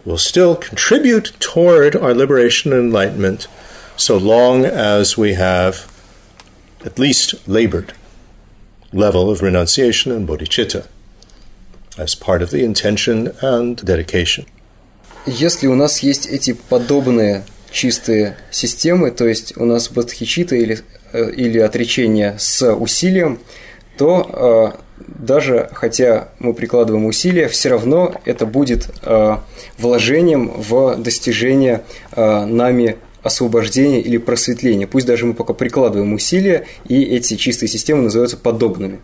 [0.05, 3.47] will still contribute toward our liberation and enlightenment
[3.97, 5.91] so long as we have
[6.85, 7.93] at least labored
[8.93, 10.87] level of renunciation and bodhicitta.
[11.99, 14.45] as part of the intention and dedication.
[15.25, 21.02] Если у нас есть эти подобные чистые системы, то есть у нас бодхичита или, э,
[21.18, 23.38] или отречение с усилием,
[23.96, 29.36] то э, даже хотя мы прикладываем усилия, все равно это будет э,
[29.78, 34.86] вложением в достижение э, нами освобождения или просветления.
[34.86, 39.00] Пусть даже мы пока прикладываем усилия, и эти чистые системы называются подобными.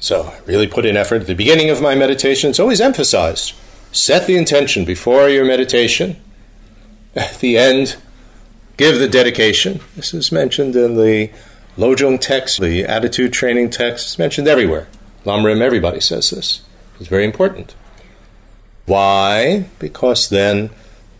[0.00, 2.50] So really put in effort at the beginning of my meditation.
[2.50, 3.54] It's always emphasized.
[3.92, 6.16] Set the intention before your meditation.
[7.14, 7.96] At the end,
[8.80, 9.78] give the dedication.
[9.94, 11.30] This is mentioned in the
[11.76, 14.06] Lojong text, the attitude training text.
[14.06, 14.88] It's mentioned everywhere.
[15.26, 16.62] Lamrim, everybody says this.
[16.98, 17.74] It's very important.
[18.86, 19.66] Why?
[19.78, 20.70] Because then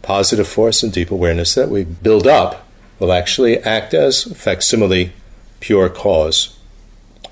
[0.00, 2.66] positive force and deep awareness that we build up
[2.98, 5.12] will actually act as facsimile
[5.60, 6.58] pure cause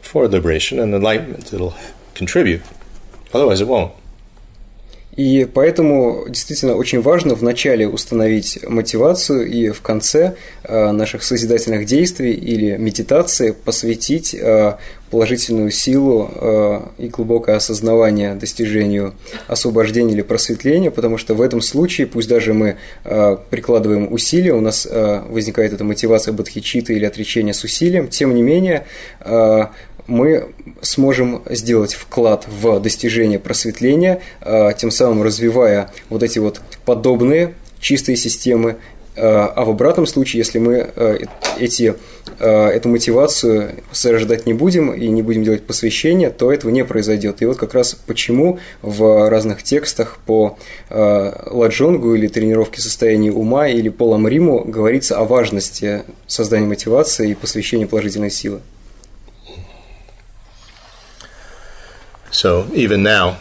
[0.03, 1.55] for liberation and enlightenment.
[1.55, 1.75] It'll
[2.13, 2.61] contribute.
[3.33, 3.95] Otherwise, it won't.
[5.19, 12.35] И поэтому действительно очень важно вначале установить мотивацию и в конце э, наших созидательных действий
[12.35, 14.77] или медитации посвятить э,
[15.11, 19.13] положительную силу э, и глубокое осознавание достижению
[19.49, 24.87] освобождения или просветления, потому что в этом случае, пусть даже мы прикладываем усилия, у нас
[24.87, 28.85] возникает эта мотивация бодхичиты или отречения с усилием, тем не менее
[30.09, 30.49] мы
[30.81, 38.17] сможем сделать вклад в достижение просветления, а, тем самым развивая вот эти вот подобные чистые
[38.17, 38.77] системы,
[39.17, 41.19] а, а в обратном случае, если мы а,
[41.61, 41.95] эти,
[42.41, 47.43] эту мотивацию сождать не будем и не будем делать посвящение, то этого не произойдет.
[47.43, 50.57] И вот как раз почему в разных текстах по
[50.89, 57.89] ладжонгу или тренировке состояния ума или по ламриму говорится о важности создания мотивации и посвящения
[57.89, 58.61] положительной силы.
[62.32, 63.38] So even now,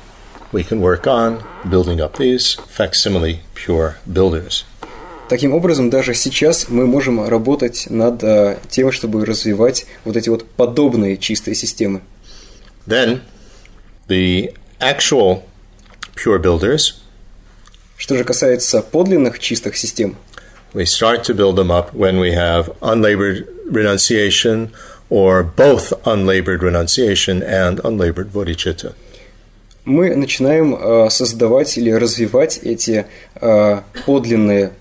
[0.53, 4.65] we can work on building up these facsimile pure builders.
[5.29, 10.45] Таким образом, даже сейчас мы можем работать над uh, тем, чтобы развивать вот эти вот
[10.45, 12.03] подобные чистые системы.
[12.87, 13.21] Then,
[14.09, 15.43] the actual
[16.15, 16.97] pure builders.
[17.97, 20.17] Что же касается подлинных чистых систем,
[20.75, 24.71] we start to build them up when we have unlabored renunciation
[25.10, 28.94] or both unlabored renunciation and unlabored bodhicitta.
[29.86, 33.06] Мы начинаем э, создавать или развивать эти
[33.36, 34.74] э, подлинные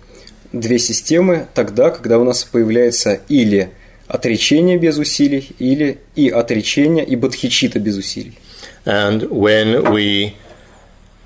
[0.53, 3.71] две системы тогда, когда у нас появляется или
[4.09, 8.37] отречение без усилий, или и отречение, и бодхичита без усилий.
[8.85, 10.35] And when we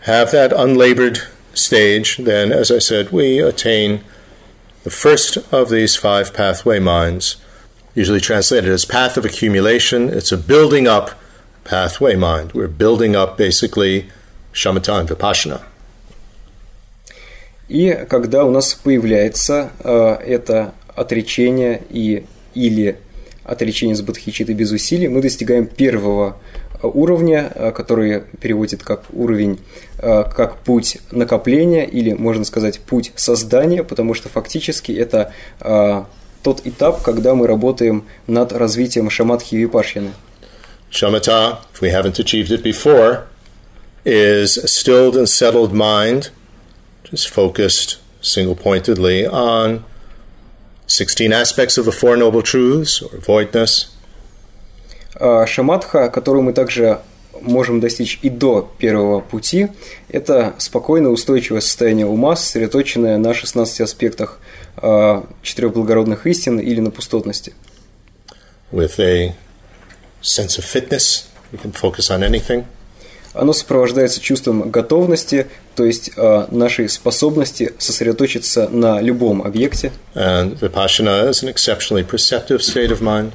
[0.07, 1.21] have that unlabored
[1.55, 4.01] stage, then, as I said, we attain
[4.85, 7.37] the first of these five pathway minds–
[7.95, 10.09] usually translated as path of accumulation.
[10.09, 11.11] It's a building up
[11.65, 12.53] pathway mind.
[12.53, 14.09] We're building up basically
[14.53, 15.61] shamatha and vipassana.
[17.69, 22.99] И когда у нас появляется э, это отречение и или
[23.45, 26.37] отречение с бодхичиты без усилий, мы достигаем первого
[26.83, 29.61] уровня, э, который переводит как уровень,
[29.99, 36.05] э, как путь накопления или, можно сказать, путь создания, потому что фактически это э,
[36.43, 40.13] тот этап, когда мы работаем над развитием шаматхи випашьяны.
[40.91, 43.27] Shamatha, if we haven't achieved it before,
[44.05, 46.31] is a stilled and settled mind,
[47.05, 49.85] just focused single pointedly on
[50.87, 53.89] 16 aspects of the Four Noble Truths or voidness.
[55.47, 57.01] Шаматха, которую мы также
[57.41, 59.69] можем достичь и до первого пути,
[60.09, 64.39] это спокойное, устойчивое состояние ума, сосредоточенное на 16 аспектах
[64.77, 67.55] э, четырех благородных истин или на пустотности.
[68.73, 69.35] With a
[70.23, 72.65] sense of fitness, we can focus on anything.
[73.33, 79.93] Оно сопровождается чувством готовности, то есть э, нашей способности сосредоточиться на любом объекте.
[80.15, 83.33] And vipassana is an exceptionally perceptive state of mind.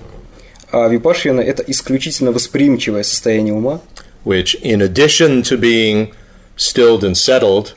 [0.75, 3.81] А випашьяна – это исключительно восприимчивое состояние ума.
[4.25, 6.13] Which, in addition to being
[6.57, 7.75] stilled and settled,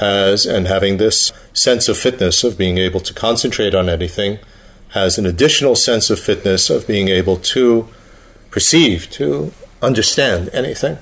[0.00, 4.38] has, and having this sense of fitness of being able to concentrate on anything,
[4.90, 7.88] has an additional sense of fitness of being able to
[8.50, 10.98] perceive, to understand anything.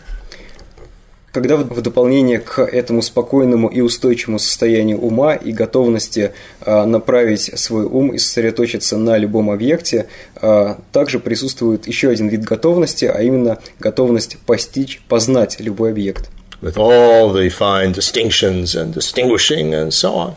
[1.32, 7.86] Когда в дополнение к этому спокойному и устойчивому состоянию ума и готовности а, направить свой
[7.86, 13.60] ум и сосредоточиться на любом объекте, а, также присутствует еще один вид готовности, а именно
[13.80, 16.30] готовность постичь, познать любой объект.
[16.62, 20.34] With all the fine distinctions and distinguishing and so on.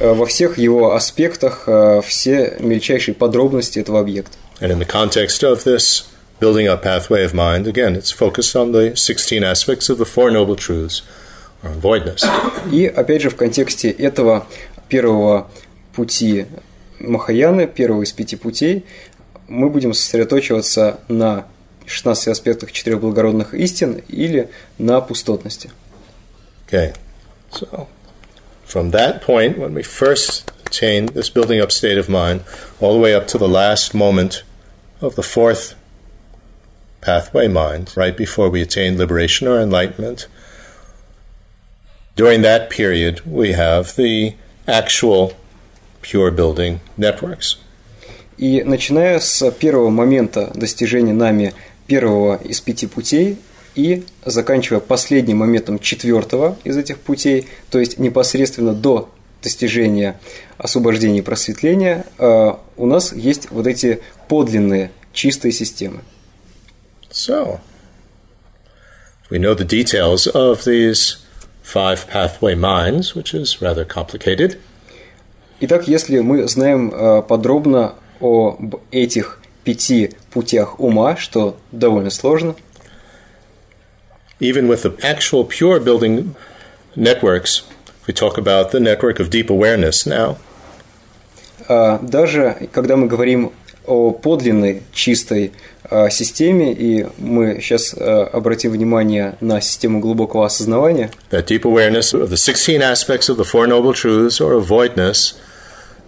[0.00, 1.68] А, во всех его аспектах
[2.06, 4.38] все мельчайшие подробности этого объекта.
[4.60, 6.04] And in the context of this
[6.39, 10.31] building up pathway of mind, again, it's focused on the 16 aspects of the Four
[10.31, 11.01] Noble Truths,
[11.63, 12.23] or voidness.
[12.71, 14.47] И опять же в контексте этого
[14.89, 15.49] первого
[15.93, 16.45] пути
[16.99, 18.85] Махаяны, первого из пяти путей,
[19.47, 21.45] мы будем сосредоточиваться на
[21.85, 25.71] 16 аспектах четырех благородных истин или на пустотности.
[26.67, 26.93] Okay,
[27.51, 27.87] so
[28.65, 32.41] from that point, when we first attain this building up state of mind,
[32.79, 34.43] all the way up to the last moment
[34.99, 35.75] of the fourth
[37.00, 40.28] pathway mind right before we attain liberation or enlightenment.
[42.16, 44.34] During that period, we have the
[44.66, 45.32] actual
[46.02, 47.56] pure building networks.
[48.36, 51.52] И начиная с первого момента достижения нами
[51.86, 53.38] первого из пяти путей
[53.74, 59.10] и заканчивая последним моментом четвертого из этих путей, то есть непосредственно до
[59.42, 60.18] достижения
[60.58, 66.00] освобождения и просветления, у нас есть вот эти подлинные чистые системы.
[67.09, 67.59] So,
[69.29, 71.17] we know the details of these
[71.63, 74.57] five pathway minds, which is rather complicated,
[75.61, 82.55] Итак, если мы знаем э, подробно об этих пяти путях ума, что довольно сложно,
[84.41, 86.35] even with the actual pure building
[86.95, 87.63] networks,
[88.05, 90.37] we talk about the network of deep awareness now.
[91.67, 93.53] а, даже когда мы говорим
[93.90, 95.52] о подлинной чистой
[95.84, 102.14] а, системе, и мы сейчас а, обратим внимание на систему глубокого осознавания, That deep awareness
[102.14, 105.34] of the 16 aspects of the Four Noble Truths or of voidness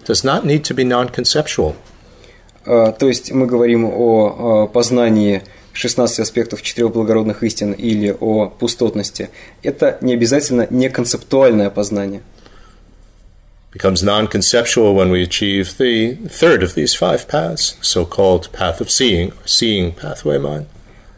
[0.07, 1.75] does not need to be non conceptual.
[2.65, 9.29] а, то есть мы говорим о познании 16 аспектов четырех благородных истин или о пустотности.
[9.63, 12.21] Это не обязательно неконцептуальное познание.
[13.72, 18.80] becomes non conceptual when we achieve the third of these five paths, so called path
[18.80, 20.66] of seeing, or seeing pathway mind.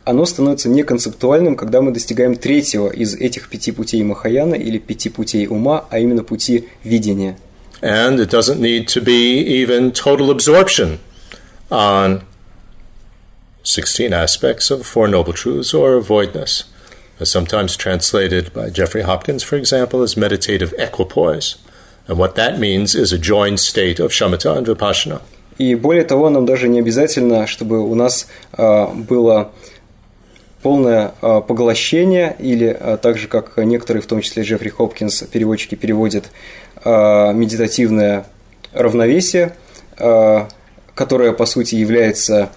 [0.04, 5.46] Оно становится неконцептуальным, когда мы достигаем третьего из этих пяти путей Махаяна или пяти путей
[5.46, 7.36] ума, а именно пути видения.
[7.82, 10.98] And it doesn't need to be even total absorption
[11.70, 12.22] on
[13.62, 16.64] 16 aspects of the Four Noble Truths or voidness,
[17.18, 21.56] as sometimes translated by Jeffrey Hopkins, for example, as meditative equipoise.
[22.07, 25.21] And what that means is a joined state of shamatha and vipassana.
[25.57, 29.51] И более того, нам даже не обязательно, чтобы у нас а, было
[30.61, 35.75] полное а, поглощение, или а, так же, как некоторые, в том числе Джеффри Хопкинс, переводчики
[35.75, 36.25] переводят,
[36.83, 38.27] медитативное
[38.71, 39.55] равновесие,
[39.95, 42.51] которое, по сути, является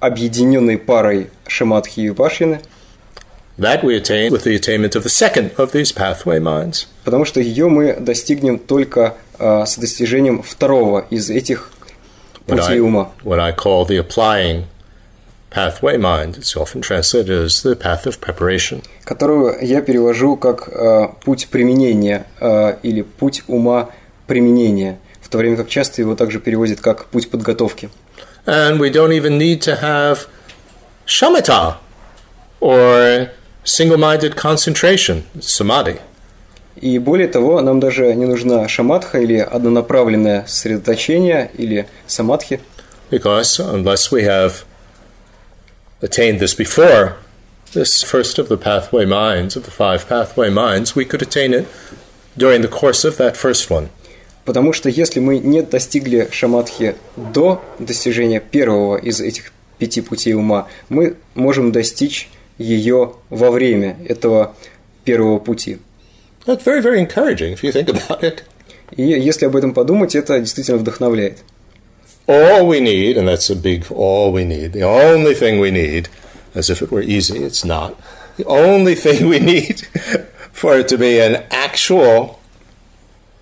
[0.00, 2.62] объединенной парой шаматхи и випашьяны,
[3.58, 6.86] That we attain with the attainment of the second of these pathway minds.
[7.06, 11.70] Потому что ее мы достигнем только а, с достижением второго из этих
[12.46, 13.12] путей ума.
[13.22, 14.64] what I call the applying
[15.48, 16.36] pathway mind.
[16.36, 18.82] It's often translated as the path of preparation.
[19.04, 23.90] которую я перевожу как э, путь применения э, или путь ума
[24.26, 27.88] применения, в то время как часто его также переводят как путь подготовки.
[28.46, 30.26] And we don't even need to have
[31.06, 31.76] shamatha
[32.60, 33.28] or
[33.62, 36.00] single minded concentration, samadhi.
[36.80, 42.60] И более того, нам даже не нужна шаматха или однонаправленное сосредоточение или самадхи,
[43.10, 44.64] Because unless we have
[46.02, 47.14] attained this before
[47.72, 51.66] this first of the pathway minds, of the five pathway minds, we could attain it
[52.36, 53.88] during the course of that first one.
[54.44, 60.68] потому что если мы не достигли шаматхи до достижения первого из этих пяти путей ума,
[60.88, 64.54] мы можем достичь ее во время этого
[65.04, 65.78] первого пути.
[66.45, 68.43] That's very, very encouraging if you think about it.
[68.97, 71.43] И если об этом подумать, это действительно вдохновляет.
[72.27, 76.07] All we need, and that's a big all we need, the only thing we need,
[76.53, 77.95] as if it were easy, it's not.
[78.37, 79.81] The only thing we need
[80.51, 82.39] for it to be an actual,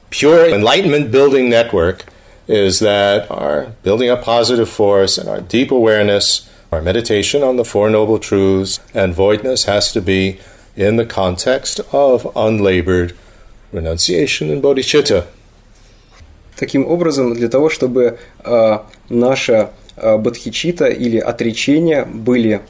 [0.09, 2.05] pure enlightenment building network
[2.47, 7.65] is that our building up positive force and our deep awareness, our meditation on the
[7.65, 10.39] Four Noble Truths, and voidness has to be
[10.77, 13.14] in the context of unlabored
[13.72, 15.25] renunciation and bodhicitta.
[16.57, 22.61] Таким образом, для того, чтобы э, наша э, бодхичита или отречения были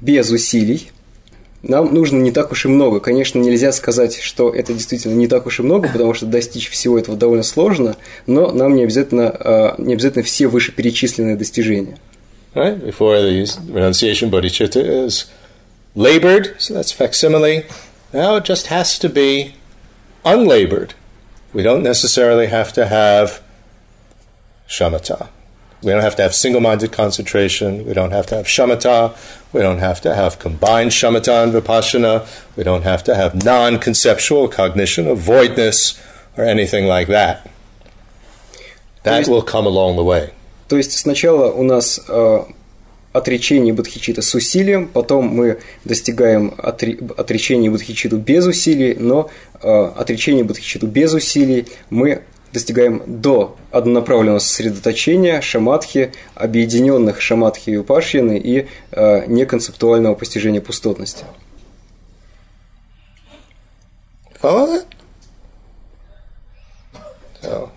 [0.00, 0.90] без усилий,
[1.62, 3.00] нам нужно не так уж и много.
[3.00, 6.98] Конечно, нельзя сказать, что это действительно не так уж и много, потому что достичь всего
[6.98, 7.96] этого довольно сложно,
[8.26, 11.98] но нам не обязательно, э, не обязательно все вышеперечисленные достижения.
[12.54, 12.80] right?
[12.84, 15.26] Before the renunciation bodhicitta is
[15.95, 17.65] labored, so that's facsimile.
[18.13, 19.55] Now it just has to be
[20.25, 20.93] unlabored.
[21.53, 23.41] We don't necessarily have to have
[24.67, 25.29] shamatha.
[25.81, 27.85] We don't have to have single minded concentration.
[27.85, 29.15] We don't have to have shamatha.
[29.53, 32.27] We don't have to have combined shamatha and vipassana.
[32.55, 35.99] We don't have to have non conceptual cognition of voidness
[36.37, 37.49] or anything like that.
[39.03, 40.33] That есть- will come along the way.
[40.67, 42.43] То есть сначала у нас э,
[43.14, 49.30] отречение бодхичита с усилием, потом мы достигаем отре- отречения бодхичиту без усилий, но
[49.62, 58.36] э, отречение бодхичиту без усилий мы достигаем до однонаправленного сосредоточения шаматхи, объединенных шаматхи и упашьяны
[58.36, 61.24] и э, неконцептуального постижения пустотности.
[64.42, 64.86] Follow that?
[67.42, 67.70] So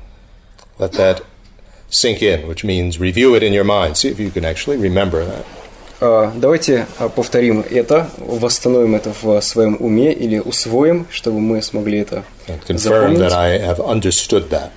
[0.80, 1.24] let that
[1.91, 3.97] sink in, which means review it in your mind.
[3.97, 5.45] See if you can actually remember that.
[6.01, 11.99] А, Давайте а, повторим это, восстановим это в своем уме или усвоим, чтобы мы смогли
[12.01, 13.19] это And confirm запомнить.
[13.21, 14.71] that I have understood that.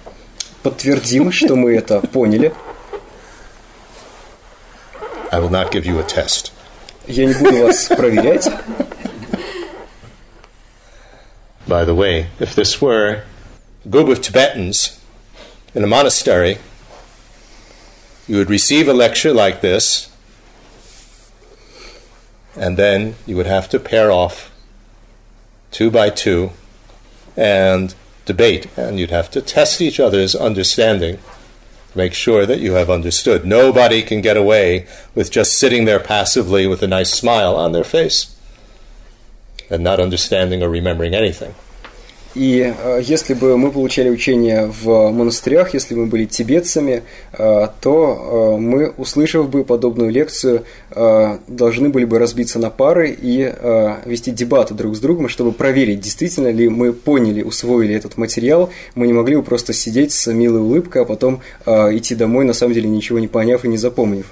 [0.62, 2.54] Подтвердим, что мы это поняли.
[5.32, 6.52] I will not give you a test.
[7.08, 8.50] Я не буду вас проверять.
[11.68, 13.24] by the way, if this were
[13.84, 15.00] a group of Tibetans
[15.74, 16.58] in a monastery,
[18.31, 20.09] you would receive a lecture like this,
[22.55, 24.53] and then you would have to pair off
[25.73, 26.53] two by two
[27.37, 31.19] and debate, and you'd have to test each other's understanding
[31.93, 33.45] make sure that you have understood.
[33.45, 37.83] Nobody can get away with just sitting there passively with a nice smile on their
[37.83, 38.37] face
[39.69, 41.57] and not understanding or remembering anything.
[42.35, 47.03] И э, если бы мы получали учение в монастырях, если бы мы были тибетцами,
[47.33, 50.65] э, то э, мы, услышав бы подобную лекцию,
[51.49, 53.53] должны были бы разбиться на пары и
[54.05, 58.71] вести дебаты друг с другом, чтобы проверить, действительно ли мы поняли, усвоили этот материал.
[58.95, 62.75] Мы не могли бы просто сидеть с милой улыбкой, а потом идти домой, на самом
[62.75, 64.27] деле ничего не поняв и не запомнив.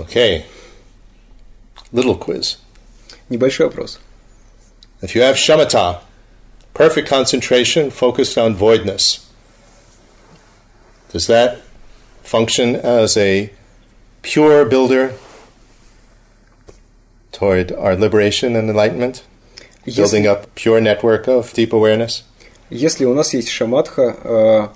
[0.00, 0.44] Okay.
[1.92, 2.56] Little quiz.
[3.30, 3.98] Небольшой вопрос.
[5.02, 6.00] If you have shamatha,
[6.74, 9.26] perfect concentration focused on voidness,
[11.12, 11.60] does that
[12.22, 13.50] function as a
[14.22, 15.14] pure builder
[17.32, 19.22] toward our liberation and enlightenment?
[19.84, 22.24] Building Если, up pure network of deep awareness?
[22.70, 24.72] если у нас есть шаматха,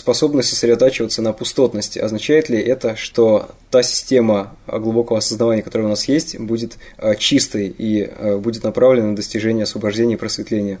[0.00, 5.90] способность сосредотачиваться на пустотности, означает ли это, что та система э, глубокого осознавания, которая у
[5.90, 10.78] нас есть, будет э, чистой и э, будет направлена на достижение освобождения и просветления?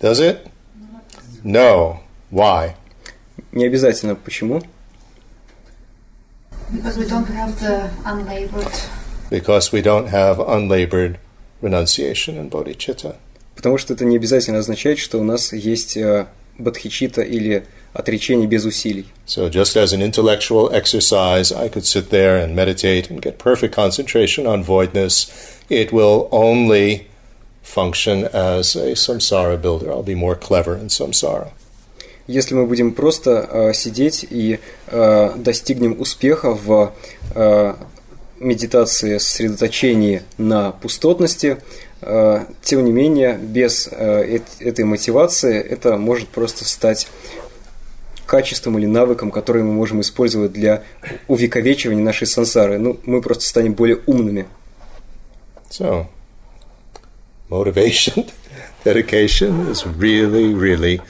[0.00, 0.38] Does it?
[1.42, 1.96] No.
[2.30, 2.72] Why?
[3.52, 4.14] Не обязательно.
[4.14, 4.62] Почему?
[6.70, 8.74] Because we don't have the unlabored.
[9.30, 11.18] Because we don't have unlabored
[11.62, 13.16] renunciation and bodhicitta.
[13.56, 15.98] Потому что это не обязательно означает, что у нас есть
[16.58, 17.64] бодхичита или
[17.98, 19.06] отречение без усилий.
[19.26, 23.74] So, just as an intellectual exercise, I could sit there and meditate and get perfect
[23.74, 25.28] concentration on voidness.
[25.68, 27.08] It will only
[27.62, 29.90] function as a samsara builder.
[29.90, 31.50] I'll be more clever in samsara.
[32.28, 36.92] Если мы будем просто э, сидеть и э, достигнем успеха в
[37.34, 37.74] э,
[38.38, 41.56] медитации, сосредоточении на пустотности,
[42.02, 47.08] э, тем не менее, без э, эт- этой мотивации это может просто стать
[48.28, 50.84] качеством или навыком, который мы можем использовать для
[51.26, 52.78] увековечивания нашей сансары.
[52.78, 54.46] Ну, мы просто станем более умными.
[55.70, 56.06] So,
[57.48, 58.30] motivation,
[58.84, 61.00] dedication is really, really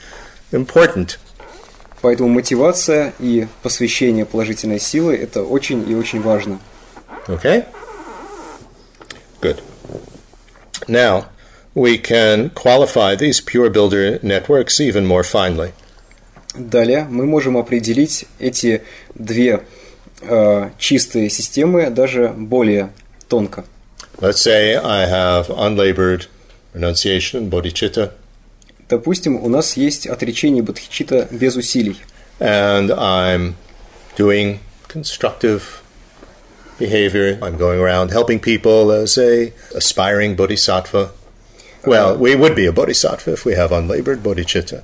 [0.51, 1.19] important.
[2.01, 6.59] Поэтому мотивация и посвящение положительной силы– это очень и очень важно.
[7.27, 7.65] Okay?
[9.41, 9.61] Good.
[10.87, 11.25] Now,
[11.75, 15.73] we can qualify these pure builder networks even more finely.
[16.55, 18.81] Далее мы можем определить эти
[19.13, 19.61] две
[20.21, 22.91] э, чистые системы даже более
[23.27, 23.65] тонко.
[24.17, 26.27] Let's say I have unlabored
[26.73, 28.11] renunciation, bodhicitta,
[28.89, 31.97] Допустим, у нас есть отречение бодхичита без усилий,
[32.39, 33.53] and I'm
[34.17, 35.83] doing constructive
[36.79, 37.37] behavior.
[37.39, 41.11] I'm going around helping people as a aspiring bodhisattva.
[41.85, 44.81] Well, we would be a bodhisattva if we have unlabored bodhicitta.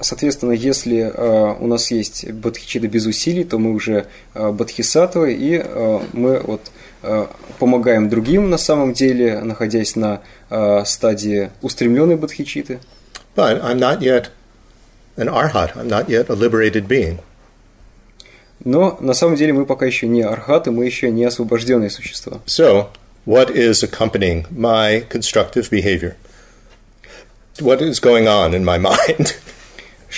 [0.00, 5.62] Соответственно, если э, у нас есть бодхичита без усилий, то мы уже э, бодхисаттвы, и
[5.64, 6.60] э, мы вот
[7.02, 7.26] э,
[7.58, 10.20] помогаем другим на самом деле, находясь на
[10.50, 12.80] э, стадии устремленной бодхичиты.
[13.36, 14.30] But I'm not yet
[15.16, 15.76] an arhat.
[15.76, 17.20] I'm not yet a liberated being.
[18.64, 22.40] Но на самом деле мы пока еще не архаты, мы еще не освобожденные существа.
[22.46, 22.88] So,
[23.26, 26.16] what is accompanying my constructive behavior?
[27.60, 29.36] What is going on in my mind?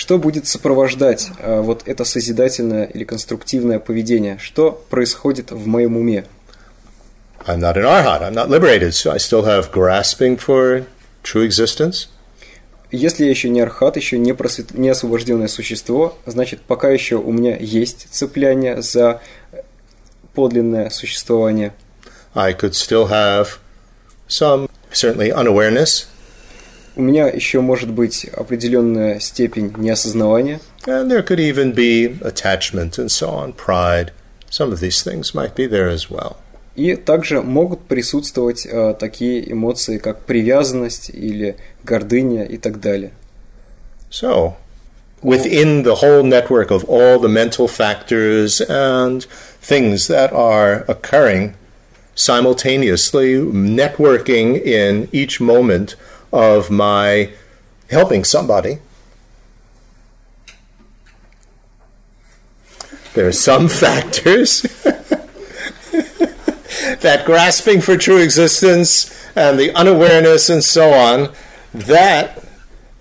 [0.07, 4.37] Что будет сопровождать э, вот это созидательное или конструктивное поведение?
[4.37, 6.23] Что происходит в моем уме?
[7.45, 8.21] I'm not an arhat.
[8.21, 10.85] I'm not liberated, so I still have grasping for
[11.23, 12.07] true existence.
[12.89, 14.73] Если я еще не архат, еще не, просвет...
[14.73, 19.19] не освобожденное существо, значит, пока еще у меня есть цепляние за
[20.33, 21.73] подлинное существование.
[22.33, 23.59] I could still have
[24.29, 26.07] some, certainly, unawareness.
[26.96, 30.60] У меня еще может быть определенная степень неосознавания.
[30.86, 34.12] And there could even be attachment and so on, pride.
[34.50, 36.36] Some of these things might be there as well.
[36.74, 43.12] И также могут присутствовать э, такие эмоции, как привязанность или гордыня и так далее.
[44.10, 44.54] So,
[45.22, 49.24] within the whole network of all the mental factors and
[49.62, 51.54] things that are occurring
[52.14, 55.96] simultaneously, networking in each moment
[56.31, 57.31] of my
[57.89, 58.79] helping somebody,
[63.13, 64.61] there are some factors
[67.01, 71.31] that grasping for true existence and the unawareness and so on,
[71.73, 72.43] that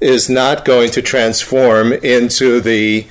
[0.00, 3.06] is not going to transform into the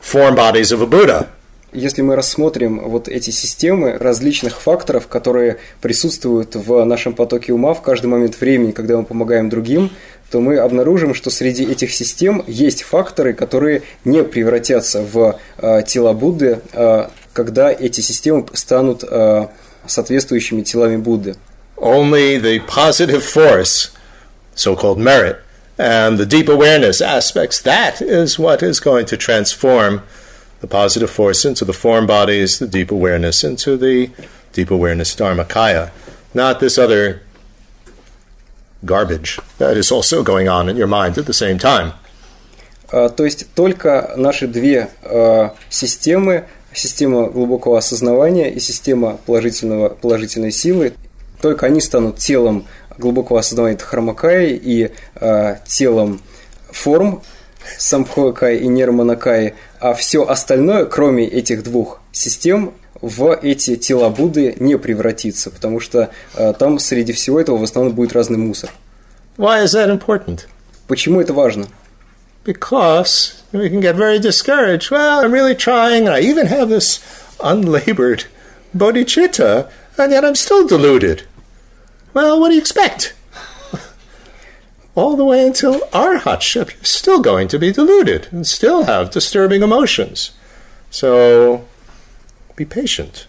[0.00, 1.30] form bodies of a Buddha.
[1.74, 7.82] Если мы рассмотрим вот эти системы различных факторов, которые присутствуют в нашем потоке ума в
[7.82, 9.90] каждый момент времени, когда мы помогаем другим,
[10.30, 16.12] то мы обнаружим, что среди этих систем есть факторы, которые не превратятся в э, тела
[16.12, 19.48] Будды, э, когда эти системы станут э,
[19.84, 21.34] соответствующими телами Будды.
[21.76, 23.90] Only the positive force,
[24.54, 25.38] so called merit,
[25.76, 30.02] and the deep awareness aspects, that is what is going to transform
[30.64, 34.10] the positive force into the form bodies, the deep awareness into the
[34.54, 35.90] deep awareness Dharmakaya.
[36.32, 37.20] Not this other
[38.84, 41.92] garbage that is also going on in your mind at the same time.
[42.90, 50.52] Uh, то есть только наши две uh, системы, система глубокого осознавания и система положительного, положительной
[50.52, 50.94] силы,
[51.42, 56.22] только они станут телом глубокого осознавания Дхармакаи и э, телом
[56.70, 57.22] форм
[57.78, 64.78] Самбхокай и Нерманакай, а все остальное, кроме этих двух систем, в эти тела Будды не
[64.78, 68.70] превратится, потому что э, там среди всего этого в основном будет разный мусор.
[69.36, 70.46] Why is that important?
[70.86, 71.66] Почему это важно?
[72.44, 74.90] Because we can get very discouraged.
[74.90, 77.00] Well, I'm really trying, and I even have this
[77.42, 78.24] unlabored
[78.76, 81.22] bodhicitta, and yet I'm still deluded.
[82.12, 83.14] Well, what do you expect?
[84.96, 89.62] All the way until arhatship, you're still going to be deluded and still have disturbing
[89.62, 90.30] emotions.
[90.90, 91.66] So
[92.54, 93.26] be patient.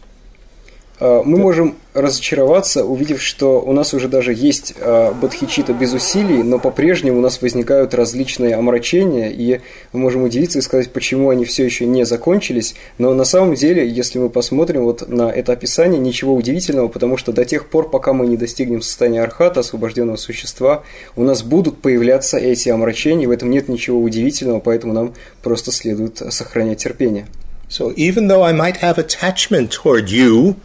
[0.99, 4.75] Мы можем разочароваться, увидев, что у нас уже даже есть
[5.21, 9.59] бодхичита без усилий, но по-прежнему у нас возникают различные омрачения, и
[9.91, 12.75] мы можем удивиться и сказать, почему они все еще не закончились.
[12.97, 17.33] Но на самом деле, если мы посмотрим вот на это описание, ничего удивительного, потому что
[17.33, 20.83] до тех пор, пока мы не достигнем состояния архата, освобожденного существа,
[21.17, 26.21] у нас будут появляться эти омрачения, в этом нет ничего удивительного, поэтому нам просто следует
[26.29, 27.25] сохранять терпение.
[27.67, 30.55] So even though I might have attachment toward you,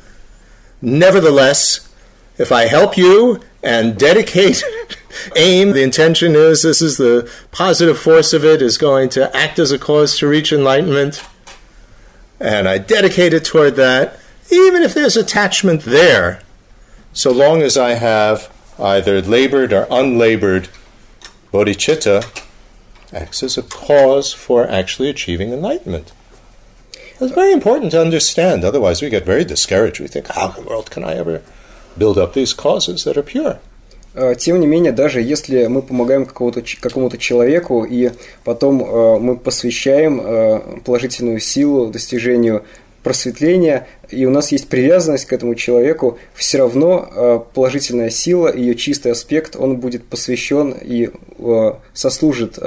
[0.83, 1.89] Nevertheless,
[2.39, 4.62] if I help you and dedicate,
[5.37, 9.59] aim, the intention is this is the positive force of it is going to act
[9.59, 11.22] as a cause to reach enlightenment,
[12.41, 14.18] and I dedicate it toward that,
[14.51, 16.41] even if there's attachment there,
[17.12, 20.68] so long as I have either labored or unlabored
[21.53, 22.45] bodhicitta,
[23.12, 26.12] acts as a cause for actually achieving enlightenment.
[27.21, 28.64] It's very important to understand.
[28.64, 30.01] Otherwise, we get very discouraged.
[30.01, 31.43] We think, how in the world can I ever
[31.99, 33.59] build up these causes that are pure?
[34.39, 38.11] Тем не менее, даже если мы помогаем какому-то человеку, и
[38.43, 42.64] потом э, мы посвящаем э, положительную силу достижению
[43.05, 48.75] просветления, и у нас есть привязанность к этому человеку, все равно э, положительная сила, ее
[48.75, 51.11] чистый аспект, он будет посвящен и
[51.95, 52.59] сослужит,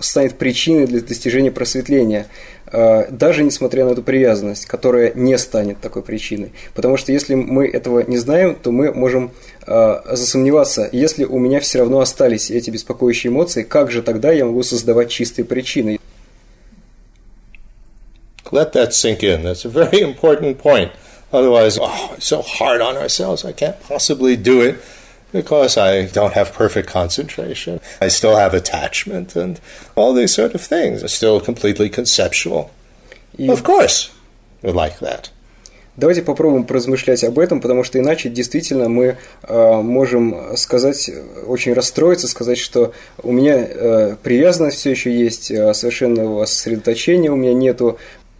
[0.00, 2.26] станет причиной для достижения просветления.
[2.72, 6.52] Э, даже несмотря на эту привязанность, которая не станет такой причиной.
[6.74, 9.32] Потому что если мы этого не знаем, то мы можем
[9.66, 14.44] э, засомневаться, если у меня все равно остались эти беспокоящие эмоции, как же тогда я
[14.44, 15.98] могу создавать чистые причины?
[18.52, 19.42] Let that sink in.
[19.42, 20.90] That's a very important point.
[21.32, 23.44] Otherwise, oh, it's so hard on ourselves.
[23.44, 24.76] I can't possibly do it
[25.32, 27.80] because I don't have perfect concentration.
[28.00, 29.60] I still have attachment and
[29.96, 32.70] all these sort of things are still completely conceptual.
[33.38, 33.48] И...
[33.48, 34.10] Of course,
[34.62, 35.30] we like that.
[35.96, 41.10] Давайте попробуем поразмышлять об этом, потому что иначе действительно мы э, можем сказать,
[41.46, 47.36] очень расстроиться, сказать, что у меня э, привязанность все еще есть, э, совершенного сосредоточения у
[47.36, 47.98] меня нету,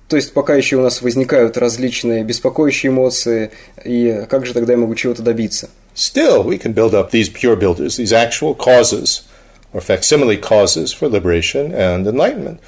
[0.09, 3.51] то есть пока еще у нас возникают различные беспокоящие эмоции,
[3.85, 5.69] и как же тогда я могу чего-то добиться?
[5.94, 9.28] Still, we can build up these pure builders, these actual causes
[9.72, 12.60] or facsimile causes for liberation and enlightenment,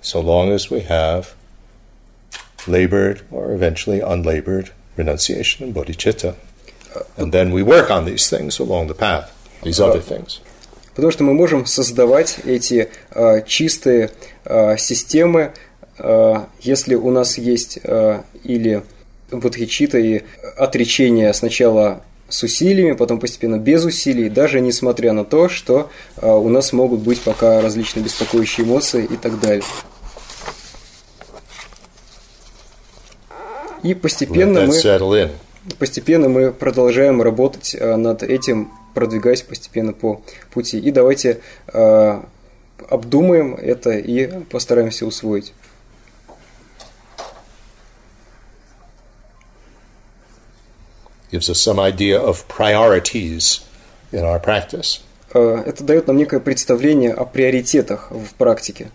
[0.00, 1.34] so long as we have
[2.66, 6.36] labored or eventually unlabored renunciation and bodhicitta.
[7.16, 9.32] And then we work on these things along the path,
[9.62, 10.40] these other things.
[10.94, 14.10] Потому что мы можем создавать эти э, чистые
[14.44, 15.52] э, системы,
[15.98, 18.82] э, если у нас есть э, или
[19.30, 20.22] бодхичита и
[20.56, 26.47] отречение сначала с усилиями, потом постепенно без усилий, даже несмотря на то, что э, у
[26.47, 29.63] нас могут быть пока различные беспокоящие эмоции и так далее.
[33.83, 35.31] И постепенно мы,
[35.77, 40.21] постепенно мы продолжаем работать э, над этим, продвигаясь постепенно по
[40.53, 40.79] пути.
[40.79, 41.41] И давайте
[41.73, 42.21] э,
[42.89, 45.53] обдумаем это и постараемся усвоить.
[51.31, 53.61] Gives us some idea of priorities
[54.11, 55.01] in our practice.
[55.33, 58.91] Э, Это дает нам некое представление о приоритетах в практике.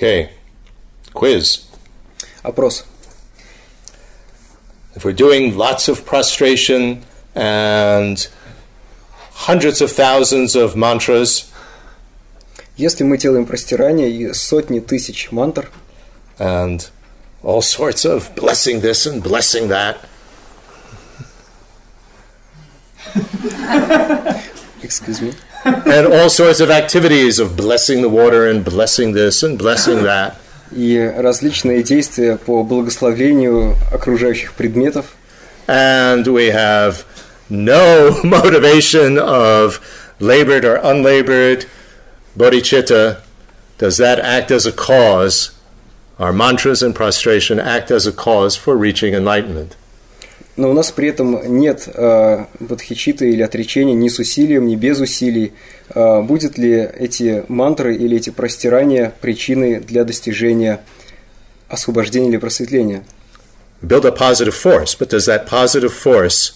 [0.00, 0.30] Okay,
[1.12, 1.64] quiz.
[2.42, 2.84] Опрос.
[4.94, 8.26] If we're doing lots of prostration and
[9.46, 11.52] hundreds of thousands of mantras,
[12.76, 15.70] Если мы делаем простирание и сотни тысяч мантр,
[16.38, 16.86] and
[17.42, 19.96] all sorts of blessing this and blessing that,
[24.82, 25.32] excuse me,
[25.64, 30.36] and all sorts of activities of blessing the water and blessing this and blessing that,
[30.72, 35.16] и различные действия по благословению окружающих предметов,
[35.66, 37.04] and we have
[37.48, 39.80] no motivation of
[40.20, 41.66] labored or unlabored
[42.36, 43.20] bodhicitta,
[43.78, 45.52] does that act as a cause?
[46.18, 49.76] Our mantras and prostration act as a cause for reaching enlightenment.
[50.57, 54.99] Но у нас при этом нет э, бодхичиты или отречения ни с усилием, ни без
[54.99, 55.53] усилий.
[55.89, 60.81] Э, будет ли эти мантры или эти простирания причиной для достижения
[61.69, 63.03] освобождения или просветления?
[63.81, 66.53] Build a positive force, but does that positive force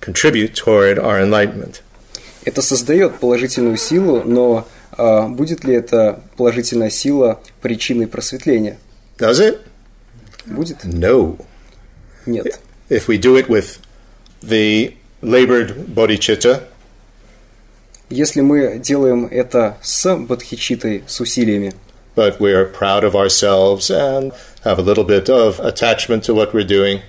[0.00, 1.80] contribute toward our enlightenment?
[2.44, 4.66] Это создает положительную силу, но
[4.96, 8.78] э, будет ли эта положительная сила причиной просветления?
[9.16, 9.58] Does it?
[10.46, 10.84] Будет?
[10.84, 11.38] No.
[12.26, 12.60] Нет.
[12.89, 13.79] If we do it with
[14.41, 16.63] the labored bodhicitta,
[18.09, 21.73] Если мы делаем это с бодхичитой, с усилиями,
[22.15, 26.67] but we're proud of ourselves and have a little bit of attachment to what we're
[26.67, 26.99] doing,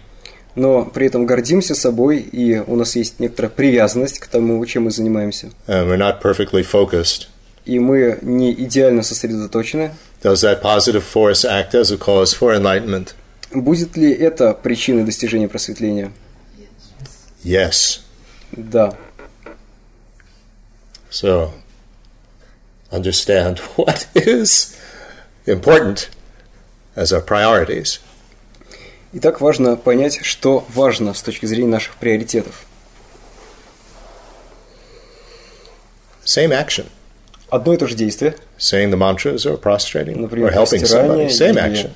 [0.55, 4.91] но при этом гордимся собой, и у нас есть некоторая привязанность к тому, чем мы
[4.91, 7.27] занимаемся, and we're not perfectly focused,
[7.67, 9.91] и мы не идеально сосредоточены,
[10.23, 13.15] does that positive force act as a cause for enlightenment?
[13.52, 16.12] Будет ли это причиной достижения просветления?
[17.43, 18.02] Yes.
[18.52, 18.95] Да.
[21.10, 21.52] So,
[22.91, 24.76] understand what is
[25.45, 26.10] important
[26.95, 28.00] as our priorities.
[29.12, 32.66] Итак, важно понять, что важно с точки зрения наших приоритетов.
[36.24, 36.86] Same action,
[37.50, 41.28] Одно и то же действие, saying the mantras or prostrating or например, helping somebody.
[41.30, 41.91] Same action.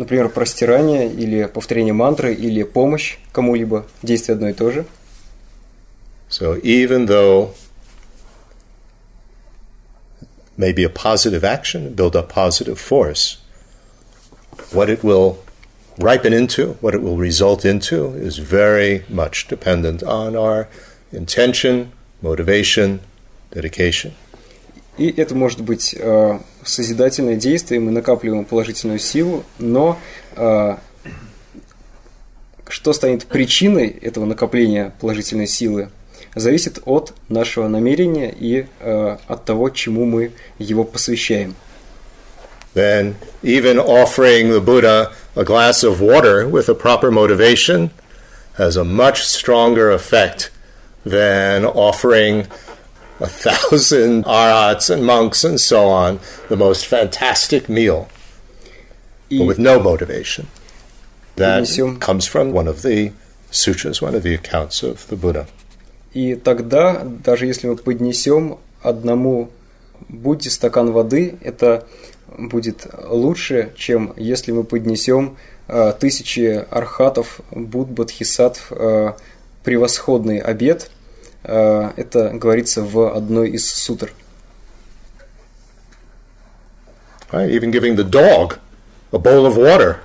[0.00, 4.86] например, простирание или повторение мантры или помощь кому-либо, действие одно и то же.
[6.28, 7.54] So even though
[10.56, 13.38] maybe a positive action, build a positive force,
[14.72, 15.38] what it will
[15.98, 20.68] ripen into, what it will result into, is very much dependent on our
[21.12, 23.00] intention, motivation,
[23.52, 24.14] dedication.
[24.97, 29.97] И это может быть э, созидательное действие, мы накапливаем положительную силу, но
[30.35, 30.75] э,
[32.67, 35.89] что станет причиной этого накопления положительной силы?
[36.35, 41.55] зависит от нашего намерения и э, от того, чему мы его посвящаем.
[42.73, 47.91] Then, even offering the Buddha a glass of water with a proper motivation
[48.57, 50.51] has a much stronger effect
[51.03, 52.47] than offering
[53.21, 56.19] a thousand arhats and monks and so on
[56.49, 58.09] the most fantastic meal
[59.29, 60.47] but with no motivation.
[61.35, 63.13] That comes from one of the
[63.51, 65.47] sutras, one of the accounts of the Buddha.
[66.13, 69.49] И тогда, даже если мы поднесем одному
[70.09, 71.85] Будде стакан воды, это
[72.37, 79.13] будет лучше, чем если мы поднесем э, тысячи архатов, Буд, Бодхисаттв, э,
[79.63, 80.91] превосходный обед.
[81.44, 84.12] Э, это говорится в одной из сутр.
[87.32, 87.50] Right?
[87.50, 88.58] Even giving the dog
[89.12, 90.00] a bowl of water,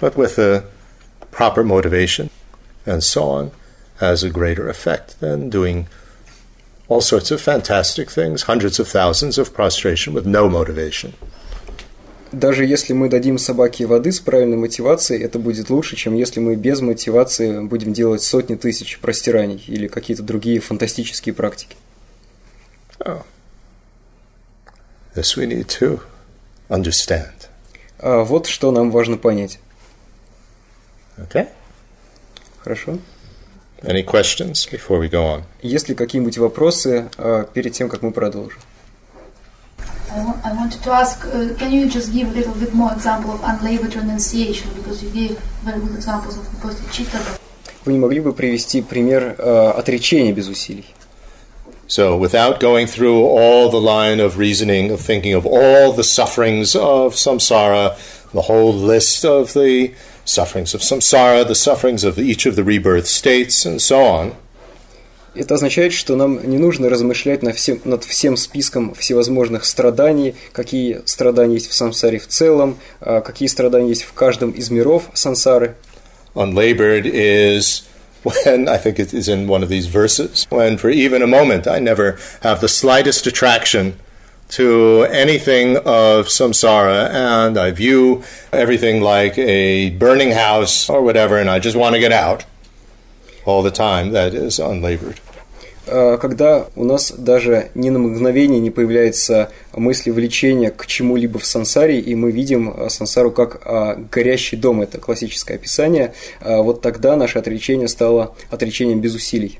[0.00, 0.64] but with a
[1.30, 2.30] proper motivation
[2.84, 3.50] and so on,
[3.98, 5.86] has a greater effect than doing
[6.88, 11.14] all sorts of fantastic things, hundreds of thousands of prostration with no motivation.
[12.31, 16.55] Даже если мы дадим собаке воды с правильной мотивацией, это будет лучше, чем если мы
[16.55, 21.75] без мотивации будем делать сотни тысяч простираний или какие-то другие фантастические практики.
[25.13, 25.99] This we need to
[26.69, 27.49] understand.
[27.99, 29.59] А вот что нам важно понять.
[31.17, 31.49] Okay?
[32.63, 32.97] Хорошо?
[33.81, 35.43] Any questions before we go on?
[35.61, 38.59] Есть ли какие-нибудь вопросы а, перед тем, как мы продолжим?
[40.10, 42.92] I, wa- I wanted to ask, uh, can you just give a little bit more
[42.92, 44.70] example of unlabored renunciation?
[44.74, 47.18] Because you gave very good examples of Apostle Chitta.
[47.84, 50.86] Вы не могли бы привести пример а, отречения без усилий?
[51.88, 56.74] So, without going through all the line of reasoning, of thinking of all the sufferings
[56.74, 57.96] of samsara,
[58.32, 59.94] the whole list of the
[60.24, 64.34] sufferings of samsara, the sufferings of each of the rebirth states, and so on,
[65.33, 71.01] Это означает, что нам не нужно размышлять над всем, над всем списком всевозможных страданий, какие
[71.05, 75.75] страдания есть в сансаре в целом, а, какие страдания есть в каждом из миров сансары.
[76.35, 77.83] unlabored is
[78.23, 81.67] when I think it is in one of these verses, when for even a moment
[81.67, 83.99] I never have the slightest attraction
[84.49, 91.49] to anything of samsara and I view everything like a burning house or whatever and
[91.49, 92.43] I just want to get out
[93.45, 94.11] all the time.
[94.11, 95.17] That is unlabored.
[95.87, 101.45] А, Когда у нас даже ни на мгновение не появляется мысли влечения к чему-либо в
[101.45, 106.81] сансаре, и мы видим а, сансару как а, горящий дом, это классическое описание, а, вот
[106.81, 109.59] тогда наше отречение стало отречением без усилий.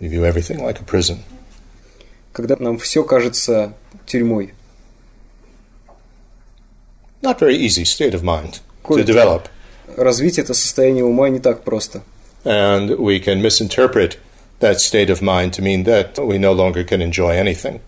[0.00, 1.24] We view everything like a prison.
[2.38, 3.72] Когда нам все кажется
[4.06, 4.54] тюрьмой.
[7.20, 9.46] Not very easy state of mind to develop.
[9.96, 12.02] Развить это состояние ума не так просто.
[12.44, 14.18] And we can misinterpret
[14.60, 17.80] that state of mind to mean that we no longer can enjoy anything.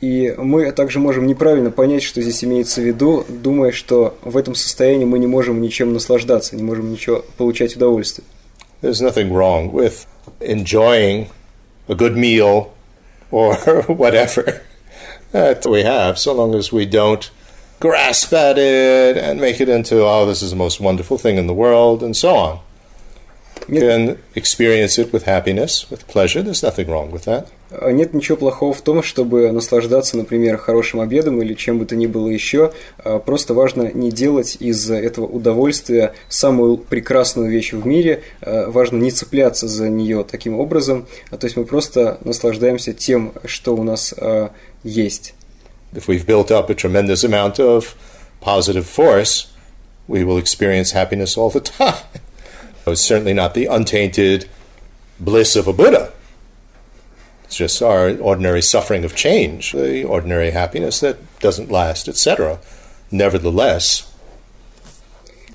[0.00, 4.54] И мы также можем неправильно понять, что здесь имеется в виду, думая, что в этом
[4.54, 8.24] состоянии мы не можем ничем наслаждаться, не можем ничего получать удовольствие.
[8.82, 10.06] There's nothing wrong with
[10.38, 11.26] enjoying
[11.88, 12.68] a good meal
[13.30, 13.54] or
[13.86, 14.62] whatever
[15.32, 17.30] that we have, so long as we don't
[17.80, 21.46] grasp at it and make it into, oh, this is the most wonderful thing in
[21.46, 22.60] the world, and so on.
[23.68, 26.42] Нет, can experience it with happiness, with pleasure.
[26.42, 27.46] There's nothing wrong with that.
[27.80, 31.96] а нет ничего плохого в том, чтобы наслаждаться, например, хорошим обедом или чем бы то
[31.96, 32.72] ни было еще.
[32.98, 38.22] А Просто важно не делать из этого удовольствия самую прекрасную вещь в мире.
[38.40, 41.06] А Важно не цепляться за нее таким образом.
[41.30, 44.14] То есть мы просто наслаждаемся тем, что у нас
[44.82, 45.34] есть.
[45.92, 47.94] If we've built up a tremendous amount of
[48.40, 49.46] positive force,
[50.08, 51.94] we will experience happiness all the time.
[52.85, 54.49] It's certainly not the untainted
[55.19, 56.11] bliss of a Buddha.
[57.43, 62.59] It's just our ordinary suffering of change, the ordinary happiness that doesn't last, etc.
[63.11, 64.11] Nevertheless,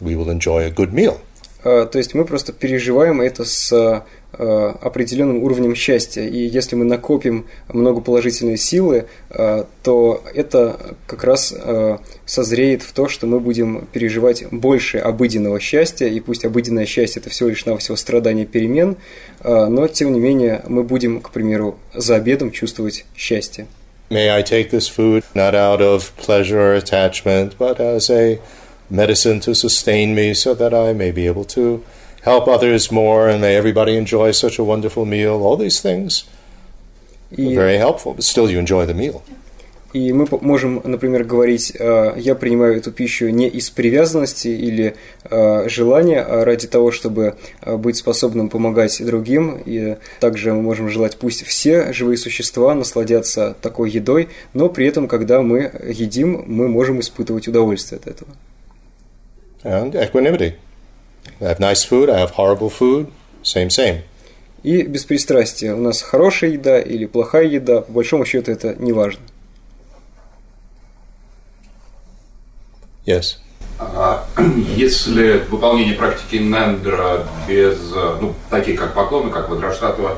[0.00, 1.20] we will enjoy a good meal.
[1.64, 6.23] А, То есть мы просто переживаем это с а, а, определенным уровнем счастья.
[6.23, 12.93] И если мы накопим много положительной силы, а, то это как раз а, созреет в
[12.93, 16.07] то, что мы будем переживать больше обыденного счастья.
[16.07, 18.97] И пусть обыденное счастье это всего лишь навсего страдание перемен,
[19.43, 23.67] но тем не менее мы будем, к примеру, за обедом чувствовать счастье.
[24.09, 28.39] May I take this food not out of pleasure or attachment, but as a
[28.89, 31.83] medicine to sustain me so that I may be able to
[32.23, 35.43] help others more and may everybody enjoy such a wonderful meal.
[35.43, 36.25] All these things
[37.31, 39.23] are very helpful, but still you enjoy the meal.
[39.91, 45.67] И мы можем, например, говорить, э, я принимаю эту пищу не из привязанности или э,
[45.67, 49.59] желания, а ради того, чтобы э, быть способным помогать другим.
[49.65, 55.07] И также мы можем желать, пусть все живые существа насладятся такой едой, но при этом,
[55.07, 58.29] когда мы едим, мы можем испытывать удовольствие от этого.
[59.63, 60.53] And equanimity.
[61.41, 63.11] I have nice food, I have horrible food,
[63.43, 64.01] same, same.
[64.61, 65.73] И беспристрастие.
[65.73, 69.21] У нас хорошая еда или плохая еда, по большому счету это не важно.
[73.05, 73.37] Yes.
[73.79, 74.27] А,
[74.75, 77.79] если выполнение практики Нендера без,
[78.21, 80.17] ну, такие как поклоны, как Вадраштатова,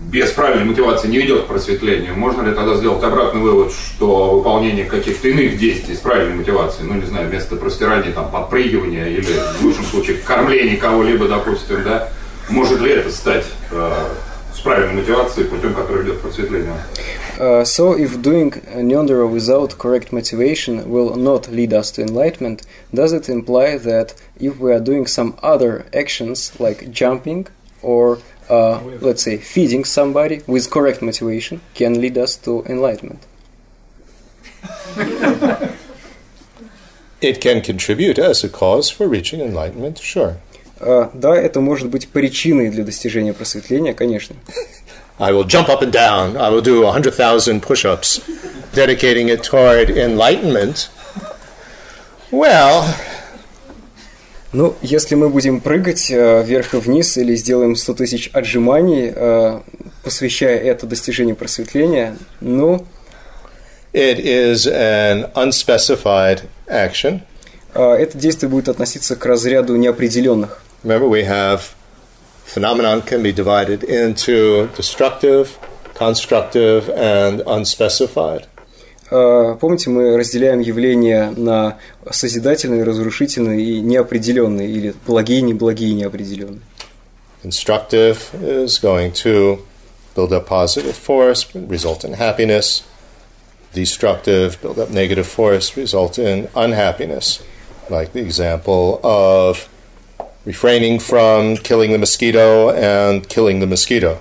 [0.00, 4.84] без правильной мотивации не ведет к просветлению, можно ли тогда сделать обратный вывод, что выполнение
[4.84, 9.62] каких-то иных действий с правильной мотивацией, ну, не знаю, вместо простирания, там, подпрыгивания или, в
[9.62, 12.08] лучшем случае, кормления кого-либо, допустим, да,
[12.48, 13.92] может ли это стать э,
[14.54, 16.74] с правильной мотивацией путем, который ведет к просветлению?
[17.38, 23.12] Uh, so, if doing Nyondera without correct motivation will not lead us to enlightenment, does
[23.12, 27.46] it imply that if we are doing some other actions like jumping
[27.80, 28.18] or,
[28.49, 33.25] uh, let's say, feeding somebody with correct motivation can lead us to enlightenment?
[37.21, 40.37] it can contribute as a cause for reaching enlightenment, sure.
[40.79, 44.35] Uh, да, это может быть причиной для достижения просветления, конечно.
[45.19, 46.35] I will jump up and down.
[46.35, 48.19] I will do 100,000 push ups,
[48.73, 50.89] dedicating it toward enlightenment.
[52.31, 52.83] Well,
[54.52, 59.60] ну, если мы будем прыгать э, вверх и вниз или сделаем 100 тысяч отжиманий, э,
[60.04, 62.86] посвящая это достижению просветления, ну...
[63.92, 67.20] It is an unspecified action.
[67.74, 70.62] Э, это действие будет относиться к разряду неопределенных.
[70.82, 71.74] Remember, we have
[72.46, 75.58] phenomenon can be divided into destructive,
[75.94, 78.46] constructive, and unspecified.
[79.09, 81.77] Помните, мы разделяем явления на
[82.09, 86.61] созидательные, разрушительные и неопределенные, или благие, неблагие, неопределенные.
[87.43, 89.59] Constructive is going to
[90.15, 92.83] build up positive force, result in happiness.
[93.73, 97.41] Destructive, build up negative force, result in unhappiness.
[97.89, 99.67] Like the example of
[100.45, 104.19] refraining from killing the mosquito and killing the mosquito.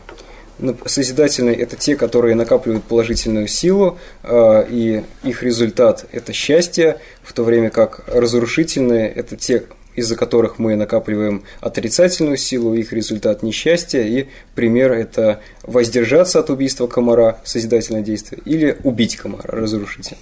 [0.86, 7.70] Созидательные– это те, которые накапливают положительную силу, и их результат– это счастье, в то время
[7.70, 9.64] как разрушительные– это те,
[9.95, 16.88] из-за которых мы накапливаем отрицательную силу, их результат– несчастье, и пример– это воздержаться от убийства
[16.88, 20.18] комара, созидательное действие, или убить комара, разрушитель.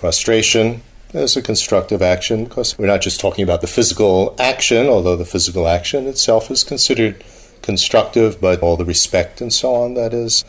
[0.00, 0.80] Prostration–
[1.14, 5.24] as a constructive action because we're not just talking about the physical action, although the
[5.24, 7.22] physical action itself is considered
[7.64, 10.44] constructive, but all the respect and so on that is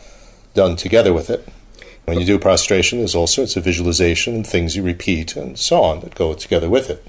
[0.54, 1.40] done together with it.
[2.06, 5.76] When you do prostration, there's all sorts of visualization and things you repeat and so
[5.82, 7.00] on that go together with it.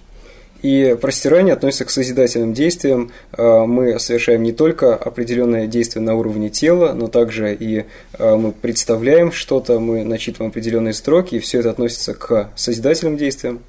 [0.63, 3.11] И простирание относится к созидательным действиям.
[3.37, 7.85] Мы совершаем не только определенные действия на уровне тела, но также и
[8.17, 13.61] мы представляем что-то, мы начитываем определенные строки, и все это относится к созидательным действиям.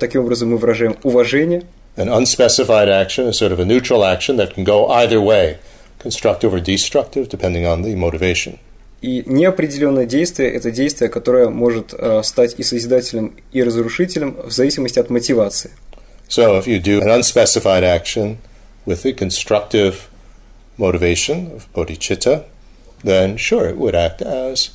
[0.00, 1.62] Таким образом мы выражаем уважение.
[1.97, 5.59] An unspecified action is sort of a neutral action that can go either way,
[5.99, 8.59] constructive or destructive, depending on the motivation.
[9.01, 15.09] И неопределенное действие – это действие, которое может стать и созидательным, и разрушительным в зависимости от
[15.09, 15.71] мотивации.
[16.29, 18.37] So if you do an unspecified action
[18.85, 20.07] with the constructive
[20.77, 22.45] motivation of bodhicitta,
[23.03, 24.69] then sure, it would act as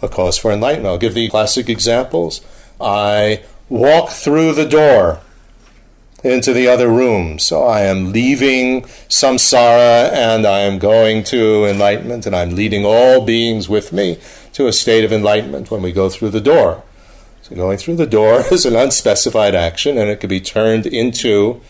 [0.00, 0.86] a cause for enlightenment.
[0.86, 2.40] I'll give the classic examples.
[2.80, 5.20] I walk through the door
[6.23, 7.37] into the other room.
[7.37, 13.25] So I am leaving samsara and I am going to enlightenment, and I'm leading all
[13.25, 14.19] beings with me
[14.53, 16.83] to a state of enlightenment when we go through the door.
[17.41, 21.61] So going through the door is an unspecified action, and it could be turned into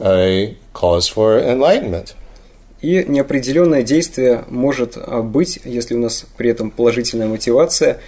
[0.00, 2.14] a cause for enlightenment.
[2.84, 7.98] И неопределенное действие может быть, если у нас при этом положительная мотивация,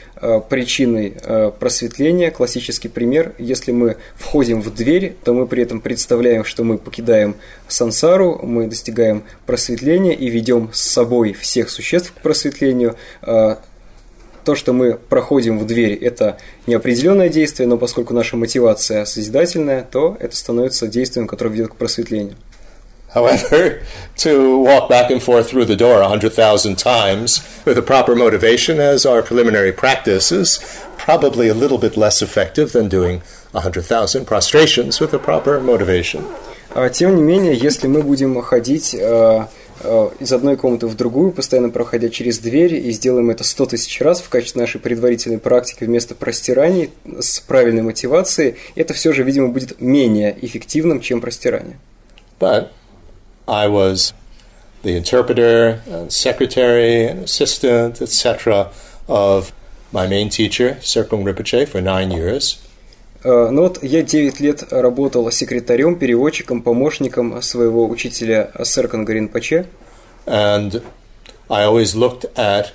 [0.51, 1.15] причиной
[1.59, 2.31] просветления.
[2.31, 7.37] Классический пример, если мы входим в дверь, то мы при этом представляем, что мы покидаем
[7.69, 14.95] сансару, мы достигаем просветления и ведем с собой всех существ к просветлению, то, что мы
[14.95, 16.37] проходим в дверь, это
[16.67, 22.37] неопределенное действие, но поскольку наша мотивация созидательная, то это становится действием, которое ведет к просветлению.
[23.17, 23.81] However,
[24.19, 28.15] to walk back and forth through the door a hundred thousand times with a proper
[28.15, 30.61] motivation as our preliminary practice is
[30.99, 33.23] probably a little bit less effective than doing
[33.55, 36.25] a hundred thousand prostrations with a proper motivation.
[36.93, 39.47] Тем не менее, если мы будем ходить э,
[40.21, 44.21] из одной комнаты в другую, постоянно проходя через двери, и сделаем это 100 тысяч раз
[44.21, 49.81] в качестве нашей предварительной практики вместо простираний с правильной мотивацией, это все же, видимо, будет
[49.81, 51.79] менее эффективным, чем простирание.
[52.39, 52.69] But
[53.48, 54.14] I was
[54.84, 58.72] the interpreter, and secretary, and assistant, etc.,
[59.08, 59.52] of
[59.92, 62.58] my main teacher, Serkung Rinpoche, for nine years.
[63.24, 69.66] Э, Ну вот я 9 лет работал секретарем, переводчиком, помощником своего учителя Серканга Ринпоче.
[70.26, 70.82] And
[71.50, 72.72] I always looked at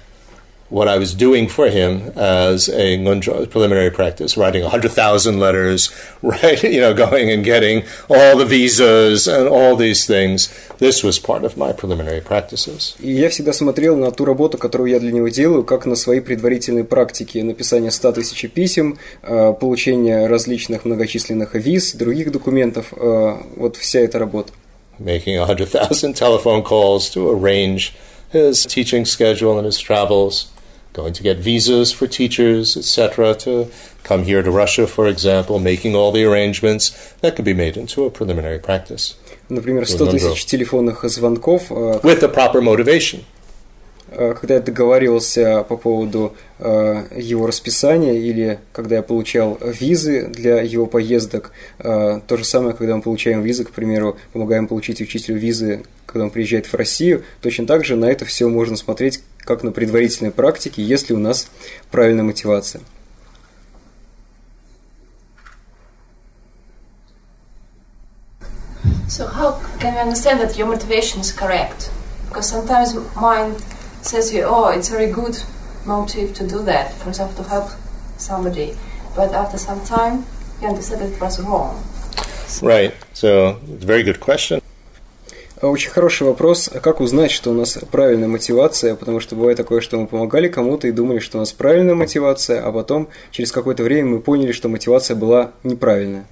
[0.70, 5.90] what I was doing for him as a ngunjo preliminary practice, writing 100,000 letters,
[6.22, 10.48] right, you know, going and getting all the visas and all these things.
[10.78, 12.96] This was part of my preliminary practices.
[12.98, 16.18] И я всегда смотрел на ту работу, которую я для него делаю, как на свои
[16.18, 17.38] предварительные практики.
[17.38, 22.92] Написание 100 тысяч писем, э, получение различных многочисленных виз, других документов.
[22.92, 24.52] э, Вот вся эта работа.
[24.98, 27.92] Making 100,000 telephone calls to arrange
[28.32, 30.48] his teaching schedule and his travels,
[30.93, 33.68] Going to get visas for teachers, etc., to
[34.03, 36.91] come here to Russia, for example, making all the arrangements.
[37.22, 39.15] That could be made into a preliminary practice
[39.49, 43.19] Например, 100 тысяч телефонных звонков, э, with the proper motivation.
[44.13, 50.61] э, когда я договаривался по поводу э, его расписания или когда я получал визы для
[50.61, 51.51] его поездок.
[51.80, 56.30] То же самое, когда мы получаем визы, к примеру, помогаем получить учителю визы, когда он
[56.30, 57.23] приезжает в Россию.
[57.41, 61.47] Точно так же на это все можно смотреть как на предварительной практике, если у нас
[61.89, 62.81] правильная мотивация.
[69.07, 71.91] So how can we understand that your motivation is correct?
[72.30, 73.61] Because sometimes mind
[74.01, 75.38] says you, oh, it's a very good
[75.85, 77.69] motive to do that, for example, to help
[78.18, 78.73] somebody.
[79.15, 80.26] But after some time,
[80.61, 81.84] you understand that it was wrong.
[82.61, 82.93] Right.
[83.13, 84.60] So, it's a very good question.
[85.61, 86.69] А Очень хороший вопрос.
[86.73, 88.95] А Как узнать, что у нас правильная мотивация?
[88.95, 92.65] Потому что бывает такое, что мы помогали кому-то и думали, что у нас правильная мотивация,
[92.65, 96.25] а потом через какое-то время мы поняли, что мотивация была неправильная.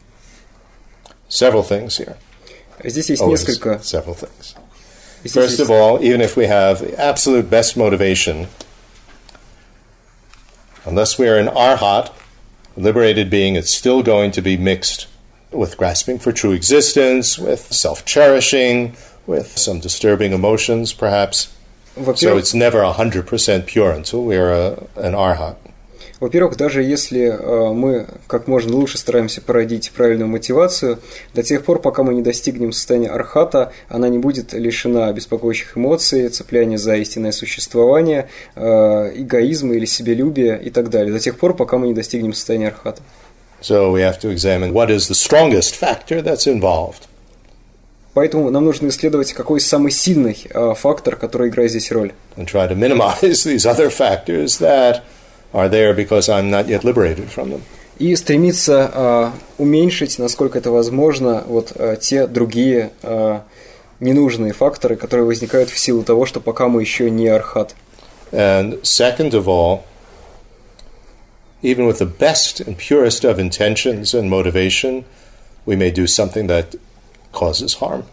[1.30, 2.15] Several things here.
[2.84, 3.80] Здесь есть Always несколько.
[3.84, 4.56] several things.
[5.26, 8.47] First of all, even if we have the absolute best motivation,
[10.85, 12.10] unless we are an arhat,
[12.76, 15.07] liberated being, it's still going to be mixed
[15.51, 18.95] with grasping for true existence, with self cherishing,
[19.30, 21.38] with some disturbing emotions, perhaps.
[22.15, 24.68] So it's never 100% pure until we are a,
[25.07, 25.56] an arhat.
[26.19, 30.99] Во-первых, даже если э, мы как можно лучше стараемся породить правильную мотивацию,
[31.34, 36.27] до тех пор, пока мы не достигнем состояния архата, она не будет лишена беспокоящих эмоций,
[36.27, 38.61] цепляния за истинное существование, э,
[39.15, 41.14] эгоизма или себелюбия и так далее.
[41.14, 43.01] До тех пор, пока мы не достигнем состояния архата.
[43.61, 47.09] So we have to examine what is the strongest factor that's involved.
[48.14, 52.11] Поэтому нам нужно исследовать, какой самый сильный э, фактор, который играет здесь роль.
[52.38, 55.02] and try to minimize these other factors that
[55.53, 57.61] are there because I'm not yet liberated from them.
[57.99, 62.91] И стремиться э, уменьшить, насколько это возможно, вот э, те другие
[63.99, 67.76] ненужные факторы, которые возникают в силу того, что пока мы еще не архат.
[68.31, 69.84] And second of all,
[71.61, 75.03] even with the best and purest of intentions and motivation,
[75.65, 76.76] we may do something that
[77.31, 78.03] causes harm.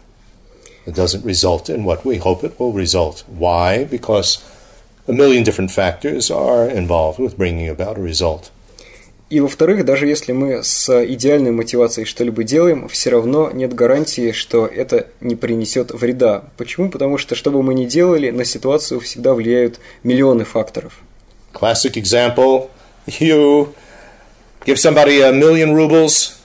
[0.85, 3.23] It doesn't result in what we hope it will result.
[3.27, 3.83] Why?
[3.83, 4.39] Because
[5.07, 8.51] a million different factors are involved with bringing about a result.
[9.29, 14.65] И во-вторых, даже если мы с идеальной мотивацией что-либо делаем, все равно нет гарантии, что
[14.65, 16.45] это не принесет вреда.
[16.55, 16.89] Почему?
[16.89, 21.01] Потому что, что бы мы ни делали, на ситуацию всегда влияют миллионы факторов.
[21.51, 22.69] Classic example
[23.19, 23.73] you
[24.65, 26.36] give somebody a million rubles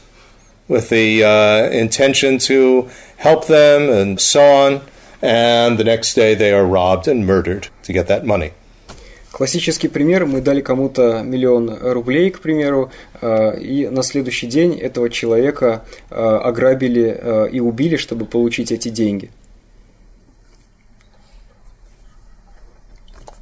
[0.72, 2.88] with the uh, intention to
[3.18, 4.80] help them and so on,
[5.20, 8.52] and the next day they are robbed and murdered to get that money.
[9.32, 12.90] Классический пример, мы дали кому-то миллион рублей, к примеру,
[13.20, 18.90] э, и на следующий день этого человека э, ограбили э, и убили, чтобы получить эти
[18.90, 19.30] деньги.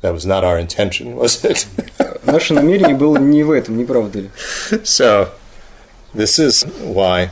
[0.03, 1.67] That was not our intention, was it?
[2.25, 4.31] Наше намерение было не в этом, не правда ли?
[4.85, 5.29] so,
[6.15, 7.31] this is why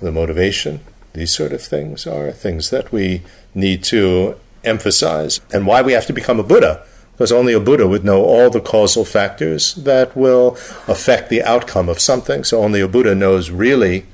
[0.00, 0.80] the motivation,
[1.12, 3.22] these sort of things, are things that we
[3.54, 6.84] need to emphasize, and why we have to become a Buddha.
[7.12, 10.56] Because only a Buddha would know all the causal factors that will
[10.86, 12.44] affect the outcome of something.
[12.44, 14.06] So only a Buddha knows really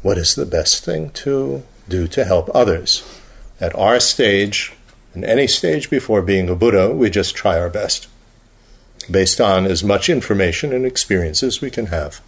[0.00, 3.02] what is the best thing to do to help others.
[3.60, 4.74] At our stage,
[5.12, 8.06] in any stage before being a Buddha, we just try our best
[9.08, 12.20] based on as much information and experience as we can have.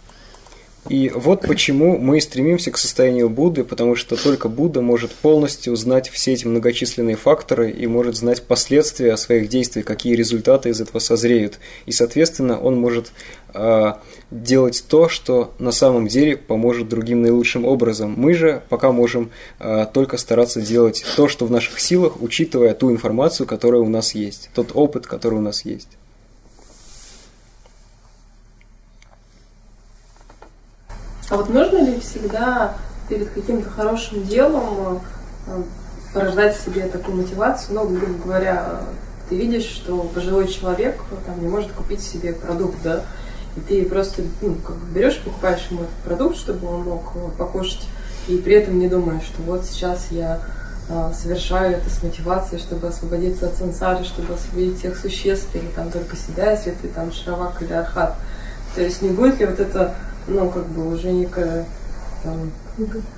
[0.89, 6.09] И вот почему мы стремимся к состоянию Будды, потому что только Будда может полностью знать
[6.09, 11.59] все эти многочисленные факторы и может знать последствия своих действий, какие результаты из этого созреют.
[11.85, 13.11] И, соответственно, он может
[13.53, 13.93] э,
[14.31, 18.15] делать то, что на самом деле поможет другим наилучшим образом.
[18.17, 19.29] Мы же пока можем
[19.59, 24.15] э, только стараться делать то, что в наших силах, учитывая ту информацию, которая у нас
[24.15, 25.89] есть, тот опыт, который у нас есть.
[31.31, 32.73] А вот нужно ли всегда
[33.07, 35.01] перед каким-то хорошим делом
[35.47, 35.61] э,
[36.13, 37.75] порождать в себе такую мотивацию?
[37.75, 38.81] Ну, грубо говоря,
[39.29, 43.03] ты видишь, что пожилой человек э, там, не может купить себе продукт, да,
[43.55, 47.29] и ты просто ну, как бы берешь, покупаешь ему этот продукт, чтобы он мог э,
[47.37, 47.87] покушать,
[48.27, 50.41] и при этом не думаешь, что вот сейчас я
[51.13, 56.17] совершаю это с мотивацией, чтобы освободиться от сансары, чтобы освободить всех существ, или там только
[56.17, 58.17] себя, если ты там шравак или архат.
[58.75, 59.95] То есть не будет ли вот это
[60.27, 61.65] ну, как бы уже некая
[62.23, 62.51] там,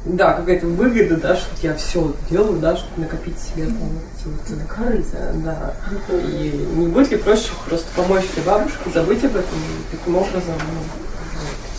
[0.06, 4.68] да, какая-то выгода, да, что я все делаю, да, чтобы накопить себе там эти вот
[4.70, 5.74] корыса, да.
[6.12, 10.42] И не будет ли проще просто помочь этой бабушке, забыть об этом и таким образом
[10.48, 10.82] ну,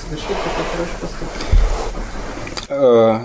[0.02, 1.64] совершить такой хороший поступок?
[2.66, 3.20] Uh,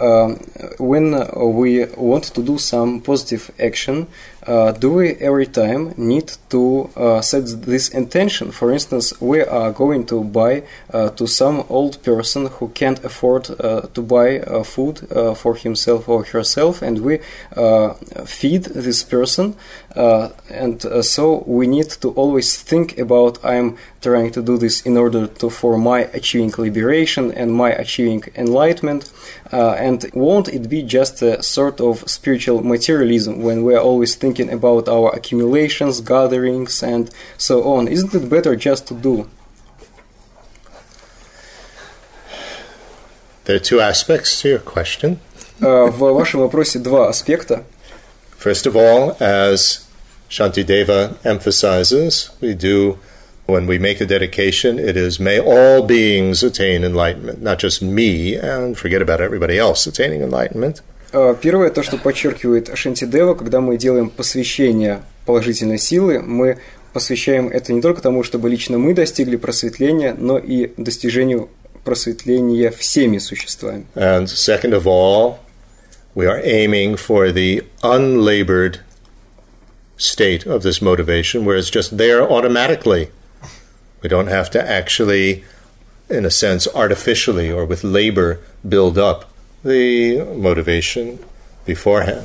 [0.00, 0.34] uh,
[0.78, 4.06] when we want to do some positive action,
[4.46, 8.52] uh, do we every time need to uh, set this intention?
[8.52, 10.62] For instance, we are going to buy
[10.92, 15.56] uh, to some old person who can't afford uh, to buy uh, food uh, for
[15.56, 17.18] himself or herself, and we
[18.24, 19.56] feed this person.
[20.50, 25.26] and so we need to always think about I'm trying to do this in order
[25.26, 29.10] to for my achieving liberation and my achieving enlightenment.
[29.50, 34.35] and won't it be just a sort of spiritual materialism when we are always thinking
[34.35, 37.87] thinking about our accumulations, gatherings, and so on.
[37.87, 39.29] Isn't it better just to do?
[43.45, 45.19] There are two aspects to your question.
[45.61, 47.63] Uh, в вашем вопросе два аспекта.
[48.37, 49.85] First of all, as
[50.29, 52.97] Shantideva emphasizes, we do
[53.45, 58.35] when we make a dedication, it is may all beings attain enlightenment, not just me
[58.35, 60.81] and forget about everybody else attaining enlightenment.
[61.16, 66.58] Э, первое, то, что подчеркивает Шантидева, когда мы делаем посвящение положительной силы, мы
[66.92, 71.48] посвящаем это не только тому, чтобы лично мы достигли просветления, но и достижению
[71.84, 73.86] просветления всеми существами.
[73.94, 75.38] And second of all,
[76.14, 78.80] we are aiming for the unlabored
[79.96, 83.08] state of this motivation, where it's just there automatically.
[84.02, 85.44] We don't have to actually,
[86.10, 89.30] in a sense, artificially or with labor build up
[89.66, 91.18] the motivation
[91.66, 92.24] beforehand.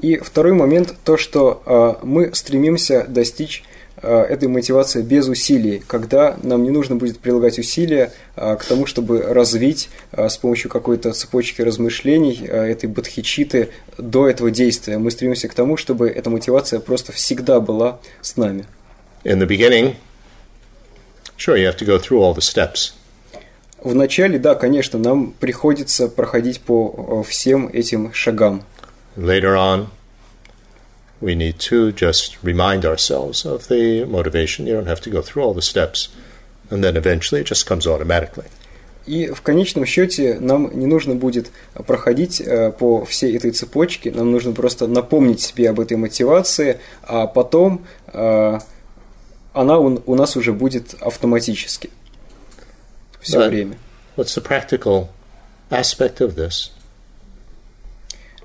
[0.00, 3.62] И второй момент то, что э, мы стремимся достичь
[4.00, 8.86] э, этой мотивации без усилий, когда нам не нужно будет прилагать усилия э, к тому,
[8.86, 13.68] чтобы развить э, с помощью какой-то цепочки размышлений э, этой бодхичиты
[13.98, 14.96] до этого действия.
[14.96, 18.64] Мы стремимся к тому, чтобы эта мотивация просто всегда была с нами.
[19.22, 19.96] In the beginning,
[21.36, 22.94] sure, you have to go through all the steps.
[23.82, 28.62] В начале, да, конечно, нам приходится проходить по э, всем этим шагам.
[29.16, 29.86] Later on,
[31.22, 34.66] we need to just remind ourselves of the motivation.
[34.66, 36.10] You don't have to go through all the steps.
[36.70, 38.44] And then eventually it just comes automatically.
[39.06, 41.50] И в конечном счете нам не нужно будет
[41.86, 47.26] проходить э, по всей этой цепочке, нам нужно просто напомнить себе об этой мотивации, а
[47.26, 48.58] потом э,
[49.54, 51.88] она у нас уже будет автоматически
[53.20, 53.76] все But время.
[54.16, 55.08] What's the practical
[55.70, 56.70] aspect of this?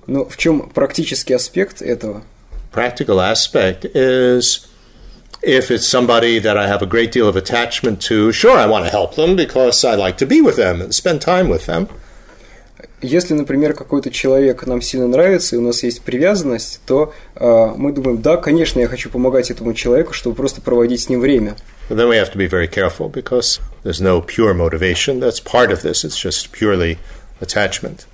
[0.07, 2.23] Но в чем практический аспект этого?
[2.71, 4.67] Practical aspect is
[5.41, 8.85] if it's somebody that I have a great deal of attachment to, sure, I want
[8.85, 11.87] to help them because I like to be with them and spend time with them.
[13.01, 17.91] Если, например, какой-то человек нам сильно нравится, и у нас есть привязанность, то э, мы
[17.91, 21.55] думаем, да, конечно, я хочу помогать этому человеку, чтобы просто проводить с ним время.
[21.87, 25.19] But then we have to be very careful because there's no pure motivation.
[25.19, 26.03] That's part of this.
[26.03, 26.97] It's just purely
[27.41, 28.07] attachment.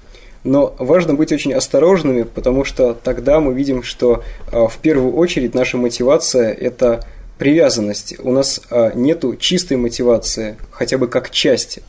[0.43, 5.53] Но важно быть очень осторожными, потому что тогда мы видим, что э, в первую очередь
[5.53, 7.05] наша мотивация– это
[7.37, 8.15] привязанность.
[8.19, 11.83] У нас э, нету чистой мотивации, хотя бы как части.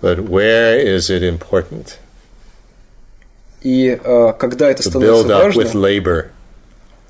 [0.00, 1.96] But where is it important?
[3.62, 6.28] И э, когда это становится важным, with labor,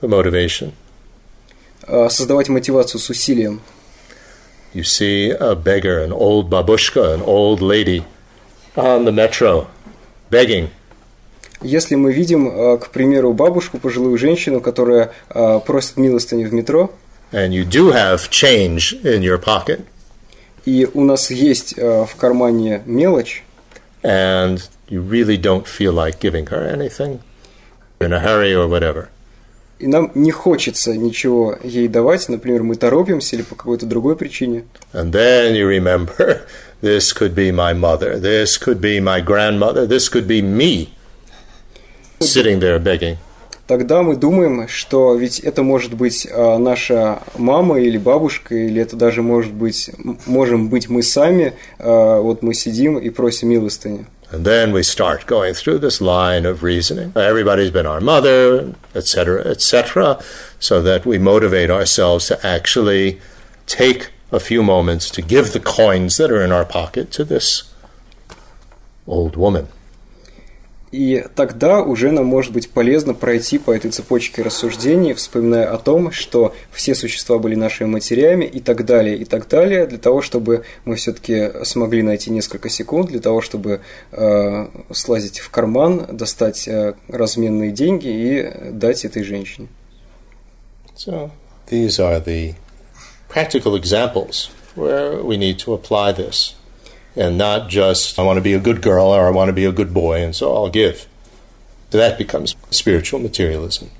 [0.00, 0.72] the motivation.
[1.86, 3.60] Создавать мотивацию с усилием.
[4.72, 8.04] You see a beggar, an old babushka, an old lady
[8.76, 9.66] on the metro,
[10.30, 10.68] begging.
[11.62, 16.90] Если мы видим, к примеру, бабушку, пожилую женщину, которая просит милостыню в метро,
[17.32, 19.80] and you do have change in your pocket,
[20.64, 23.42] и у нас есть э, в кармане мелочь,
[24.02, 27.20] and you really don't feel like giving her anything
[28.00, 29.08] in a hurry or whatever.
[29.80, 34.64] И нам не хочется ничего ей давать, например, мы торопимся или по какой-то другой причине,
[34.92, 36.42] And then you remember
[36.82, 40.90] this could be my mother, this could be my grandmother, this could be me
[42.20, 43.16] sitting there begging.
[43.70, 48.96] тогда мы думаем, что ведь это может быть э, наша мама или бабушка, или это
[48.96, 49.92] даже может быть,
[50.26, 54.06] можем быть мы сами, э, вот мы сидим и просим милостыни.
[54.32, 57.12] And then we start going through this line of reasoning.
[57.16, 60.22] Everybody's been our mother, etc., etc.,
[60.60, 63.20] so that we motivate ourselves to actually
[63.66, 67.74] take a few moments to give the coins that are in our pocket to this
[69.06, 69.66] old woman.
[70.92, 76.10] И тогда уже нам может быть полезно пройти по этой цепочке рассуждений, вспоминая о том,
[76.10, 80.64] что все существа были нашими матерями и так далее, и так далее, для того, чтобы
[80.84, 86.94] мы все-таки смогли найти несколько секунд, для того, чтобы э, слазить в карман, достать э,
[87.06, 89.68] разменные деньги и дать этой женщине.
[90.96, 91.30] So
[91.70, 92.54] these are the
[93.28, 96.56] practical examples where we need to apply this.
[97.16, 99.64] And not just, I want to be a good girl or I want to be
[99.64, 101.06] a good boy, and so I'll give.
[101.90, 103.90] That becomes spiritual materialism.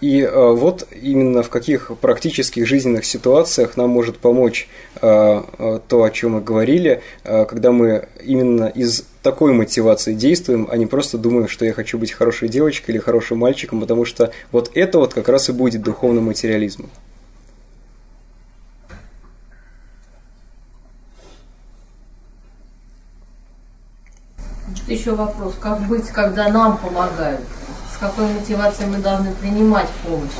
[0.00, 4.68] И э, вот именно в каких практических жизненных ситуациях нам может помочь
[5.02, 10.68] э, э, то, о чем мы говорили, э, когда мы именно из такой мотивации действуем,
[10.70, 14.30] а не просто думаем, что я хочу быть хорошей девочкой или хорошим мальчиком, потому что
[14.52, 16.90] вот это вот как раз и будет духовным материализмом.
[24.87, 27.41] еще вопрос, как быть, когда нам помогают?
[27.93, 30.31] С какой мотивацией мы должны принимать помощь?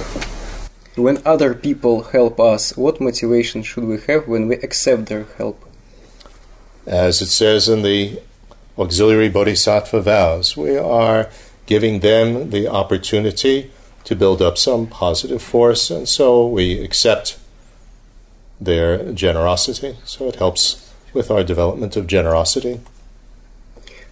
[0.95, 5.57] When other people help us, what motivation should we have when we accept their help?
[6.85, 8.21] As it says in the
[8.77, 11.29] auxiliary bodhisattva vows, we are
[11.65, 13.71] giving them the opportunity
[14.03, 17.37] to build up some positive force, and so we accept
[18.59, 19.95] their generosity.
[20.03, 22.81] So it helps with our development of generosity.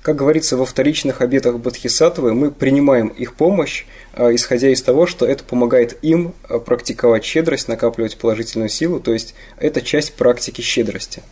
[0.06, 5.26] Как говорится во вторичных обетах Бодхисаттвы, мы принимаем их помощь, э, исходя из того, что
[5.26, 11.24] это помогает им э, практиковать щедрость, накапливать положительную силу, то есть это часть практики щедрости.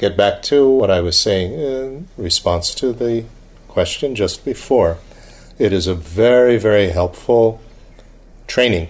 [0.00, 3.26] Get back to what I was saying in response to the
[3.68, 4.96] question just before.
[5.60, 7.60] It is a very, very helpful
[8.48, 8.88] training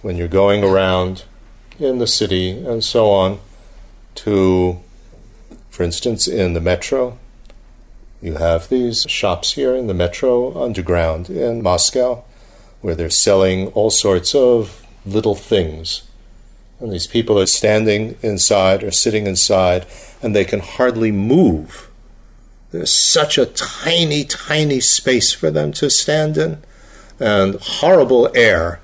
[0.00, 1.24] when you're going around
[1.80, 3.40] in the city and so on
[4.22, 4.78] to,
[5.74, 7.18] for instance, in the metro.
[8.22, 12.22] You have these shops here in the metro underground in Moscow
[12.80, 16.04] where they're selling all sorts of little things.
[16.78, 19.84] And these people are standing inside or sitting inside
[20.22, 21.90] and they can hardly move.
[22.70, 26.62] There's such a tiny, tiny space for them to stand in
[27.18, 28.78] and horrible air.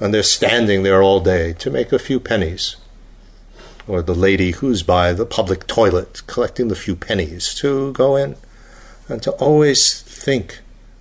[0.00, 2.74] And they're standing there all day to make a few pennies.
[3.88, 8.36] Or the lady who's by the public toilet collecting the few pennies to go in.
[9.08, 10.60] And to always think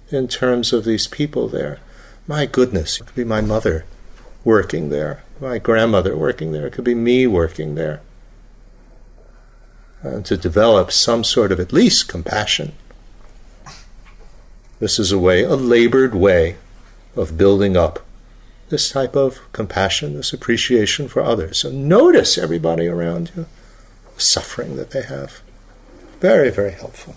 [0.10, 1.80] in terms of these people there.
[2.28, 3.86] My goodness, it could be my mother
[4.44, 8.02] working there, my grandmother working there, it could be me working there.
[10.02, 12.74] And to develop some sort of at least compassion.
[14.80, 16.56] This is a way, a labored way
[17.16, 18.06] of building up
[18.70, 21.60] this type of compassion, this appreciation for others.
[21.60, 23.46] So notice everybody around you,
[24.18, 25.42] suffering that they have.
[26.20, 27.16] Very, very helpful.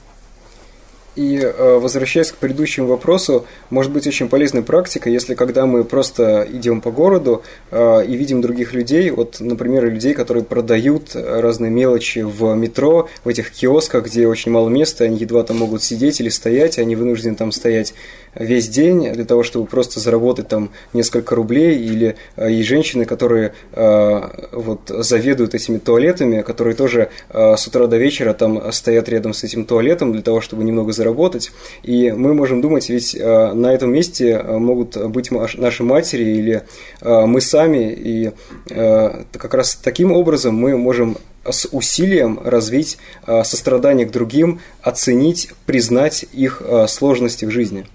[1.17, 6.47] И э, возвращаясь к предыдущему вопросу, может быть очень полезной практикой, если когда мы просто
[6.51, 12.21] идем по городу э, и видим других людей, вот, например, людей, которые продают разные мелочи
[12.21, 16.29] в метро, в этих киосках, где очень мало места, они едва там могут сидеть или
[16.29, 17.95] стоять, они вынуждены там стоять
[18.35, 23.53] весь день для того, чтобы просто заработать там несколько рублей, или э, есть женщины, которые
[23.73, 24.21] э,
[24.53, 29.45] вот заведуют этими туалетами, которые тоже э, с утра до вечера там стоят рядом с
[29.45, 31.53] этим туалетом для того, чтобы немного заработать.
[31.83, 36.63] И мы можем думать, ведь э, на этом месте э, могут быть наши матери или
[37.01, 38.33] э, мы сами, и
[38.69, 41.17] как раз таким образом мы можем
[41.49, 42.99] с усилием развить
[43.45, 47.87] сострадание к другим, оценить, признать их сложности в жизни.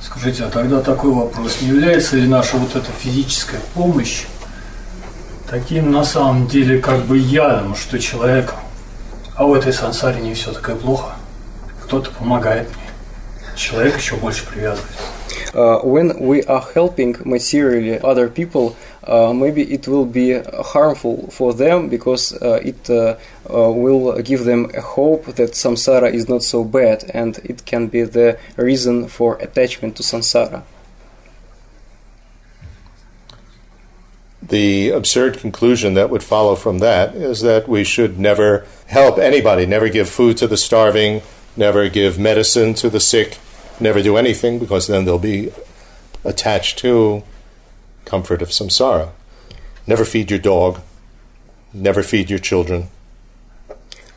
[0.00, 1.58] Скажите, а тогда такой вопрос.
[1.60, 4.24] Не является ли наша вот эта физическая помощь
[5.52, 8.54] таким на самом деле как бы ядом, что человек,
[9.35, 11.13] а в этой сансаре не все такое плохо,
[11.83, 15.17] кто-то помогает мне, человек еще больше привязывается.
[15.53, 20.39] uh, when we are helping materially other people, uh, maybe it will be
[20.73, 23.17] harmful for them because uh, it uh,
[23.49, 27.87] uh, will give them a hope that samsara is not so bad and it can
[27.87, 30.63] be the reason for attachment to samsara.
[34.42, 39.66] The absurd conclusion that would follow from that is that we should never help anybody,
[39.66, 41.22] never give food to the starving,
[41.56, 43.38] never give medicine to the sick,
[43.78, 45.52] never do anything because then they'll be
[46.24, 47.22] attached to
[48.04, 49.10] comfort of samsara.
[49.86, 50.80] Never feed your dog,
[51.72, 52.88] never feed your children.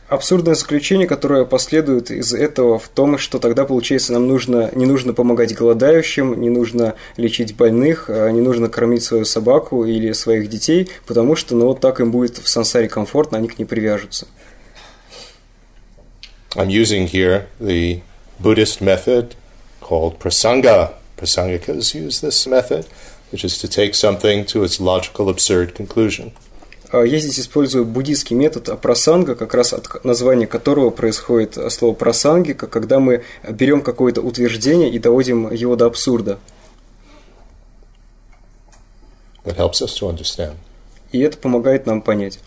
[0.08, 5.14] Абсурдное заключение, которое последует из этого в том, что тогда, получается, нам нужно, не нужно
[5.14, 10.90] помогать голодающим, не нужно лечить больных, а не нужно кормить свою собаку или своих детей,
[11.08, 14.28] потому что ну, вот так им будет в сансаре комфортно, они к ней привяжутся.
[16.56, 18.02] I'm using here the
[18.40, 19.36] Buddhist method
[19.82, 20.94] called prasanga.
[21.18, 22.86] Prasangikas use this method,
[23.32, 26.32] which is to take something to its logical absurd conclusion.
[26.96, 32.68] А Я здесь использую буддийский метод прасанга, как раз от названия которого происходит слово прасангика,
[32.68, 36.40] когда мы берем какое-то утверждение и доводим его до абсурда.
[39.44, 40.54] That helps us to understand.
[41.12, 42.40] И это помогает нам понять.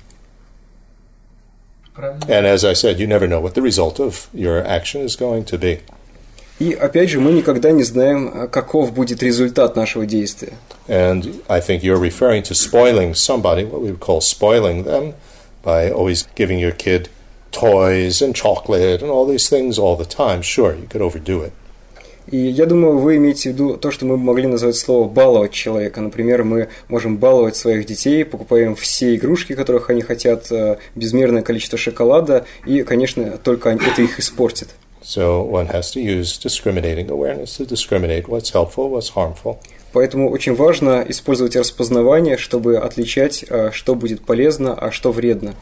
[1.94, 5.44] And as I said, you never know what the result of your action is going
[5.44, 5.80] to be.
[6.58, 10.54] И опять же, мы никогда не знаем, каков будет результат нашего действия.
[10.88, 15.14] And I think you're referring to spoiling somebody, what we would call spoiling them,
[15.62, 17.08] by always giving your kid
[17.52, 20.42] toys and chocolate and all these things all the time.
[20.42, 21.52] Sure, you could overdo it.
[22.30, 26.02] И я думаю, вы имеете в виду то, что мы могли назвать слово «баловать человека».
[26.02, 31.78] Например, мы можем баловать своих детей, покупаем все игрушки, которых они хотят, э, безмерное количество
[31.78, 34.68] шоколада, и, конечно, только это их испортит.
[35.01, 39.59] So one has to use discriminating awareness to discriminate what's helpful, what's harmful.
[39.91, 45.55] Поэтому очень важно использовать распознавание, чтобы отличать, э, что будет полезно, а что вредно.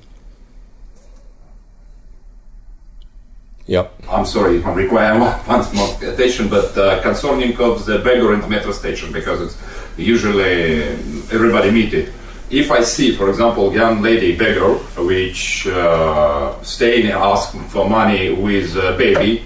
[3.67, 3.87] Yeah.
[4.09, 5.17] I'm sorry, I require
[5.47, 9.57] once more attention, but uh, concerning of the beggar in the metro station, because it's
[9.97, 10.83] usually
[11.31, 12.09] everybody meet it.
[12.50, 18.32] If I see, for example, young lady beggar, which uh, stay and ask for money
[18.32, 19.44] with a baby,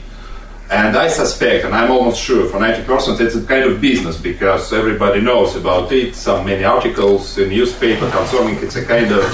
[0.70, 4.72] and I suspect, and I'm almost sure for 90% it's a kind of business because
[4.72, 9.24] everybody knows about it, some many articles in newspaper concerning it's a kind of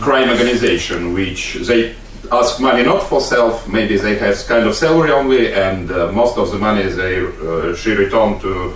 [0.00, 1.94] crime organization which they
[2.30, 6.38] ask money not for self, maybe they have kind of salary only, and uh, most
[6.38, 8.74] of the money they uh, she return to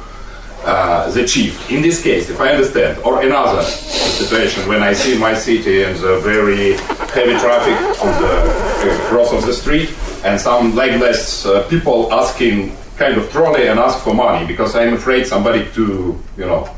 [0.66, 1.70] uh, the chief.
[1.70, 5.96] In this case, if I understand, or another situation when I see my city and
[5.98, 6.74] the very
[7.14, 9.94] heavy traffic on the cross of the street,
[10.24, 14.94] and some legless uh, people asking kind of trolley and ask for money because I'm
[14.94, 16.68] afraid somebody to you know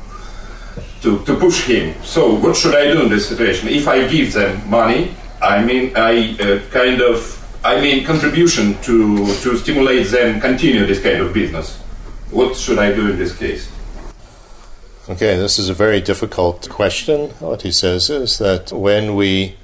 [1.01, 1.95] to, to push him.
[2.03, 3.69] So what should I do in this situation?
[3.69, 7.35] If I give them money, I mean I uh, kind of
[7.65, 11.79] I mean contribution to to stimulate them continue this kind of business.
[12.31, 13.71] What should I do in this case?
[15.11, 17.31] Okay, this is a very difficult question.
[17.41, 19.57] What he says is that when we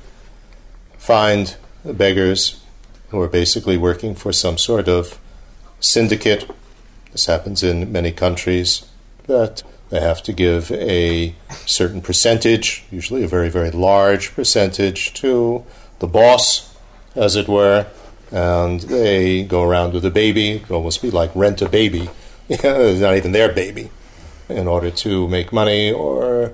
[0.96, 1.54] find
[1.84, 2.62] beggars
[3.10, 5.20] who are basically working for some sort of
[5.80, 6.50] syndicate,
[7.12, 8.86] this happens in many countries,
[9.26, 11.34] that they have to give a
[11.66, 15.62] certain percentage, usually a very, very large percentage, to
[15.98, 16.74] the boss,
[17.14, 17.86] as it were,
[18.30, 22.08] and they go around with a baby, could almost be like rent a baby.
[22.48, 23.90] it's not even their baby
[24.47, 26.53] in order to make money or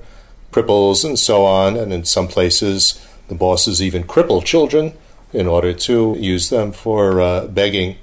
[0.51, 1.77] cripples and so on.
[1.77, 4.93] And in some places, the bosses even cripple children
[5.33, 7.97] in order to use them for uh, begging.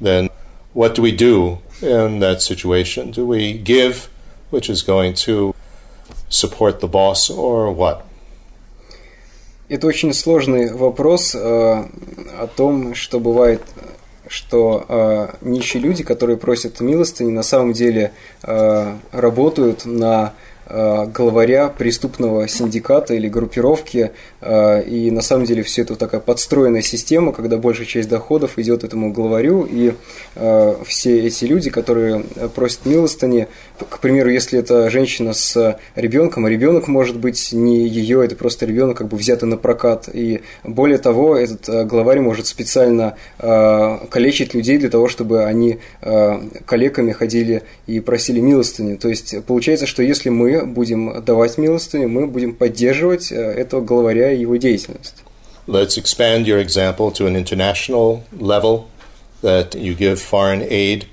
[0.00, 0.28] Then
[0.72, 3.10] what do we do in that situation?
[3.10, 4.08] Do we give,
[4.50, 5.54] which is going to
[6.28, 8.04] support the boss, or what?
[9.68, 13.62] Это очень сложный вопрос э, о том, что бывает,
[14.29, 18.11] что э, нищие люди, которые просят милостыни, на самом деле
[18.43, 20.33] э, работают на
[20.67, 24.11] э, главаря преступного синдиката или группировки,
[24.41, 28.83] э, и на самом деле все это такая подстроенная система, когда большая часть доходов идет
[28.83, 29.95] этому главарю, и
[30.35, 32.23] э, все эти люди, которые
[32.53, 33.47] просят милостыни,
[33.89, 38.65] к примеру, если это женщина с ребенком, а ребенок может быть не ее, это просто
[38.65, 43.97] ребенок как бы взятый на прокат, и более того, этот э, главарь может специально э,
[44.09, 48.95] калечить людей для того, чтобы они э, калеками ходили и просили милостыни.
[48.95, 54.31] То есть получается, что если мы будем давать милостыню, мы будем поддерживать э, этого главаря
[54.31, 55.15] и его деятельность.
[55.67, 58.87] Let's expand your example to an international level
[59.43, 61.05] that you give foreign aid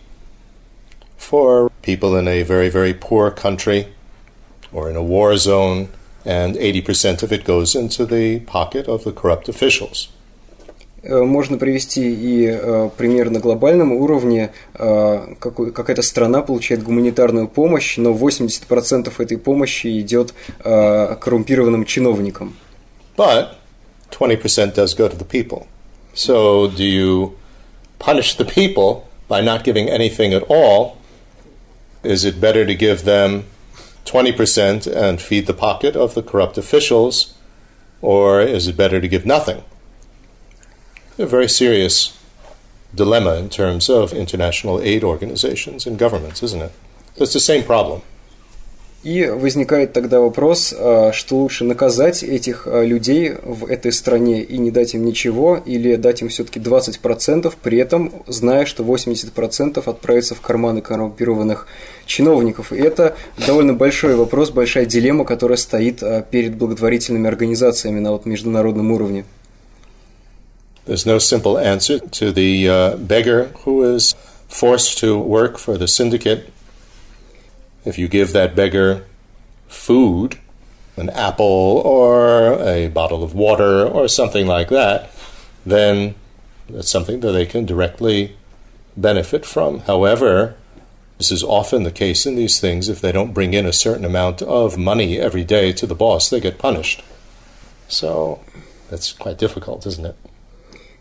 [1.17, 3.87] for people in a very, very poor country
[4.73, 5.87] or in a war zone,
[6.25, 10.09] and 80% of it goes into the pocket of the corrupt officials.
[11.03, 14.51] Э, Можно привести и э, пример на глобальном уровне.
[14.75, 20.33] Э, какой- Какая-то страна получает гуманитарную помощь, но 80% этой помощи идет
[20.63, 22.55] э, коррумпированным чиновникам.
[23.17, 23.55] But
[24.11, 25.65] 20% does go to the people.
[26.13, 27.31] So do you
[27.99, 30.97] punish the people by not giving anything at all?
[32.02, 33.44] is it better to give them
[34.04, 37.34] 20% and feed the pocket of the corrupt officials?
[38.00, 39.64] Or is it better to give nothing?
[41.18, 42.16] A very serious
[42.94, 46.72] dilemma in terms of international aid organizations and governments, isn't it?
[47.16, 48.02] It's the same problem.
[49.02, 54.58] И возникает тогда вопрос, э, что лучше наказать этих э, людей в этой стране и
[54.58, 60.34] не дать им ничего, или дать им все-таки 20%, при этом зная, что 80% отправится
[60.34, 61.68] в карманы коррумпированных
[62.04, 62.72] чиновников.
[62.72, 63.16] И это
[63.46, 69.24] довольно большой вопрос, большая дилемма, которая стоит э, перед благотворительными организациями на вот международном уровне.
[70.86, 74.14] There's no simple answer to the uh, beggar who is
[74.48, 76.48] forced to work for the syndicate.
[77.86, 79.06] If you give that beggar
[79.68, 80.38] food,
[80.96, 85.10] an apple or a bottle of water or something like that,
[85.64, 86.14] then
[86.68, 88.36] that's something that they can directly
[88.96, 89.80] benefit from.
[89.80, 90.56] However,
[91.18, 92.88] this is often the case in these things.
[92.88, 96.28] If they don't bring in a certain amount of money every day to the boss,
[96.28, 97.02] they get punished.
[97.88, 98.42] So
[98.90, 100.16] that's quite difficult, isn't it?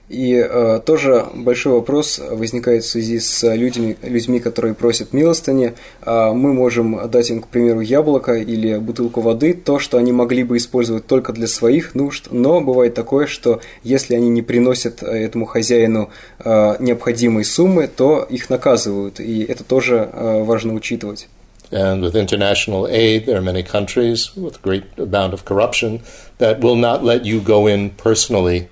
[0.07, 5.73] И э, тоже большой вопрос возникает в связи с людьми, людьми, которые просят милостыни.
[6.03, 10.43] А мы можем дать им, к примеру, яблоко или бутылку воды, то, что они могли
[10.43, 15.07] бы использовать только для своих нужд, но бывает такое, что если они не приносят э,
[15.07, 21.27] этому хозяину э, необходимой суммы, то их наказывают, и это тоже э, важно учитывать.
[21.71, 26.01] And with international aid, there are many countries with great amount of corruption
[26.37, 28.67] that will not let you go in personally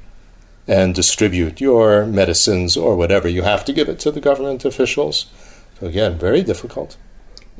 [0.68, 3.28] and distribute your medicines or whatever.
[3.28, 5.28] You have to give it to the government officials.
[5.80, 6.98] So again, very difficult.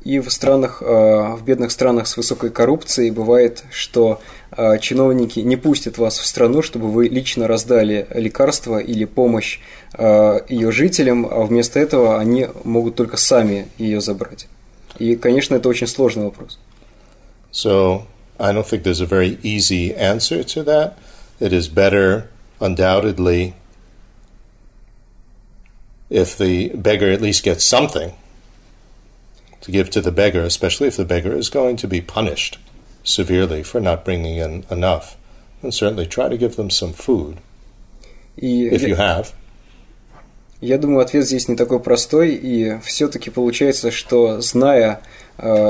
[0.04, 4.20] И в странах, э, в бедных странах с высокой коррупцией бывает, что
[4.52, 9.60] э, чиновники не пустят вас в страну, чтобы вы лично раздали лекарства или помощь
[9.94, 14.48] э, ее жителям, а вместо этого они могут только сами ее забрать.
[15.00, 16.60] И, конечно, это очень сложный вопрос.
[17.54, 18.04] So
[18.38, 20.96] I don't think there's a very easy answer to that.
[21.40, 22.26] It is better,
[22.63, 23.55] undoubtedly,
[26.11, 28.13] if the beggar at least gets something
[29.61, 32.59] to give to the beggar, especially if the beggar is going to be punished
[33.05, 35.17] severely for not bringing in enough.
[35.63, 37.39] And certainly try to give them some food
[38.37, 39.33] И if я- you have.
[40.61, 45.03] Я думаю, ответ здесь не такой простой, и все-таки получается, что зная э,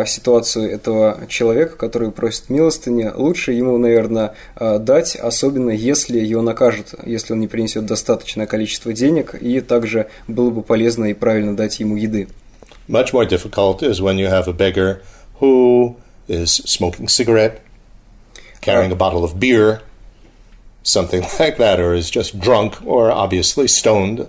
[0.05, 6.93] ситуацию этого человека, который просит милостыни, лучше ему, наверное, э, дать, особенно если его накажут,
[7.05, 11.79] если он не принесет достаточное количество денег, и также было бы полезно и правильно дать
[11.79, 12.27] ему еды.
[12.87, 15.01] Much more difficult is when you have a beggar
[15.39, 15.95] who
[16.27, 17.61] is smoking cigarette,
[18.59, 19.81] carrying a bottle of beer,
[20.83, 24.27] something like that, or is just drunk or obviously stoned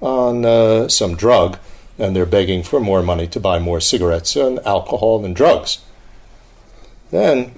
[0.00, 1.56] on uh, some drug,
[1.98, 5.78] and they're begging for more money to buy more cigarettes and alcohol and drugs.
[7.10, 7.52] Then,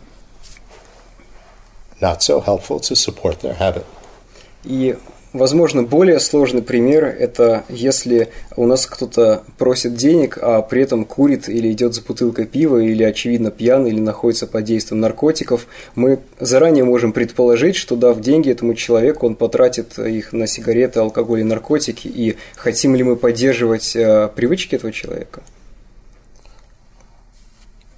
[2.00, 3.86] not so helpful to support their habit.
[4.64, 4.94] И,
[5.34, 11.48] возможно, более сложный пример– это если у нас кто-то просит денег, а при этом курит
[11.48, 15.66] или идет за бутылкой пива, или, очевидно, пьяный, или находится под действием наркотиков.
[15.94, 21.40] Мы заранее можем предположить, что, дав деньги этому человеку, он потратит их на сигареты, алкоголь
[21.40, 22.08] и наркотики.
[22.08, 25.42] И хотим ли мы поддерживать э, привычки этого человека?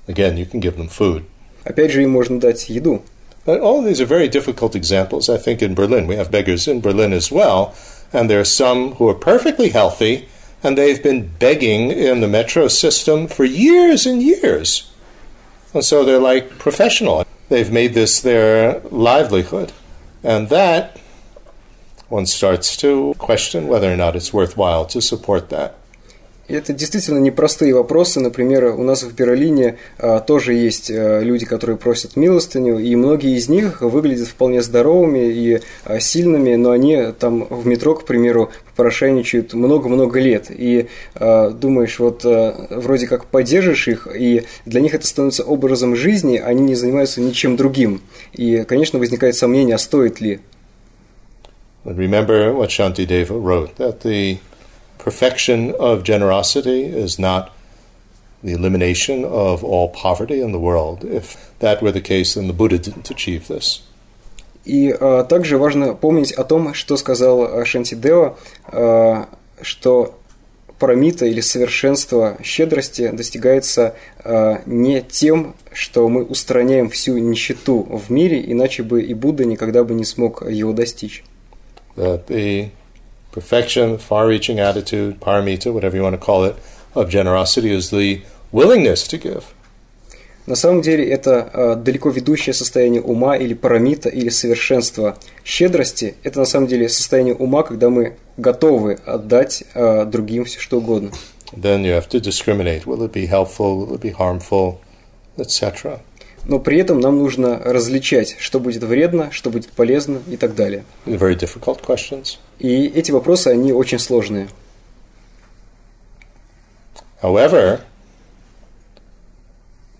[0.09, 1.23] Again, you can give them food.
[1.65, 3.03] Опять же, им можно дать еду.
[3.47, 5.31] But all of these are very difficult examples.
[5.31, 7.75] I think in Berlin, we have beggars in Berlin as well,
[8.13, 10.29] and there are some who are perfectly healthy,
[10.65, 14.91] and they've been begging in the metro system for years and years.
[15.73, 17.25] And so they're like professional.
[17.49, 19.73] They've made this their livelihood.
[20.25, 20.99] And that,
[22.09, 25.77] one starts to question whether or not it's worthwhile to support that.
[26.49, 28.21] Это действительно непростые вопросы.
[28.21, 33.37] Например, у нас в Берлине а, тоже есть а, люди, которые просят милостыню, и многие
[33.37, 38.51] из них выглядят вполне здоровыми и а, сильными, но они там в метро, к примеру,
[38.71, 40.47] попрошайничают много-много лет.
[40.51, 40.87] И
[41.17, 46.37] а, думаешь, вот а, вроде как поддержишь их, и для них это становится образом жизни,
[46.37, 48.03] они не занимаются ничем другим.
[48.33, 50.39] И, конечно, возникает сомнение, а стоит ли.
[51.85, 54.39] Remember what Shantideva wrote that the
[55.07, 57.43] perfection of generosity is not
[58.43, 61.05] the elimination of all poverty in the world.
[61.05, 61.27] If
[61.61, 63.83] that were the case, then the Buddha didn't achieve this.
[64.65, 68.37] И э, также важно помнить о том, что сказал э, Шантидева,
[68.73, 69.25] э,
[69.63, 70.19] что
[70.81, 78.43] парамита или совершенство щедрости достигается э, не тем, что мы устраняем всю нищету в мире,
[78.45, 81.23] иначе бы и Будда никогда бы не смог его достичь.
[81.95, 82.71] That the
[83.36, 86.56] perfection, far-reaching attitude, paramita, whatever you want to call it,
[86.94, 89.54] of generosity is the willingness to give.
[90.48, 96.16] На самом деле это э, далеко ведущее состояние ума или парамита или совершенство щедрости.
[96.24, 101.12] Это на самом деле состояние ума, когда мы готовы отдать э, другим все что угодно.
[101.54, 102.86] Then you have to discriminate.
[102.86, 103.78] Will it be helpful?
[103.78, 104.80] Will it be harmful?
[105.38, 106.00] Etc.
[106.49, 110.85] Но при этом нам нужно различать, что будет вредно, что будет полезно и так далее.
[111.05, 112.39] Very difficult questions.
[112.59, 114.49] И эти вопросы, они очень сложные.
[117.21, 117.81] However,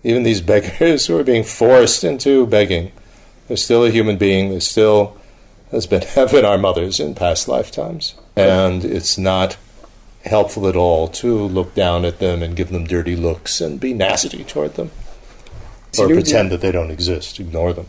[0.03, 2.91] even these beggars who are being forced into begging,
[3.47, 4.49] they're still a human being.
[4.49, 5.17] They still
[5.71, 9.57] has been have been our mothers in past lifetimes, and it's not
[10.23, 13.93] helpful at all to look down at them and give them dirty looks and be
[13.93, 14.91] nasty toward them,
[15.97, 17.39] or люди- pretend that they don't exist.
[17.39, 17.85] Ignore them.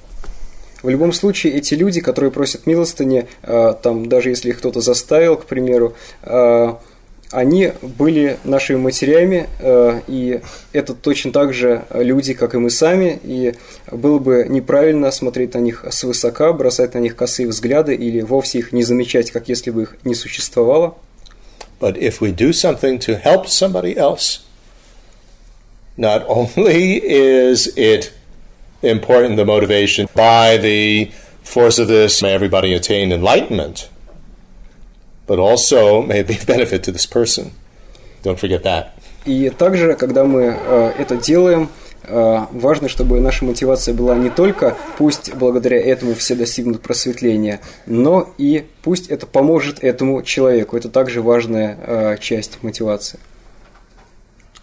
[0.83, 5.37] В любом случае, эти люди, которые просят милостыни, э, там, даже если их кто-то заставил,
[5.37, 6.75] к примеру, э,
[7.31, 10.41] они были нашими матерями, э, и
[10.73, 13.55] это точно так же люди, как и мы сами, и
[13.91, 18.73] было бы неправильно смотреть на них свысока, бросать на них косые взгляды или вовсе их
[18.73, 20.95] не замечать, как если бы их не существовало.
[21.81, 24.41] But if we do something to help somebody else,
[25.99, 28.13] not only is it
[28.83, 31.11] important the motivation by the
[31.43, 33.91] force of this, may everybody attain enlightenment,
[35.27, 37.51] but also may it be a benefit to this person.
[38.23, 38.93] Don't forget that.
[39.25, 41.69] И также, когда мы э, это делаем,
[42.05, 48.33] э, важно, чтобы наша мотивация была не только пусть благодаря этому все достигнут просветления, но
[48.39, 50.77] и пусть это поможет этому человеку.
[50.77, 53.19] Это также важная э, часть мотивации.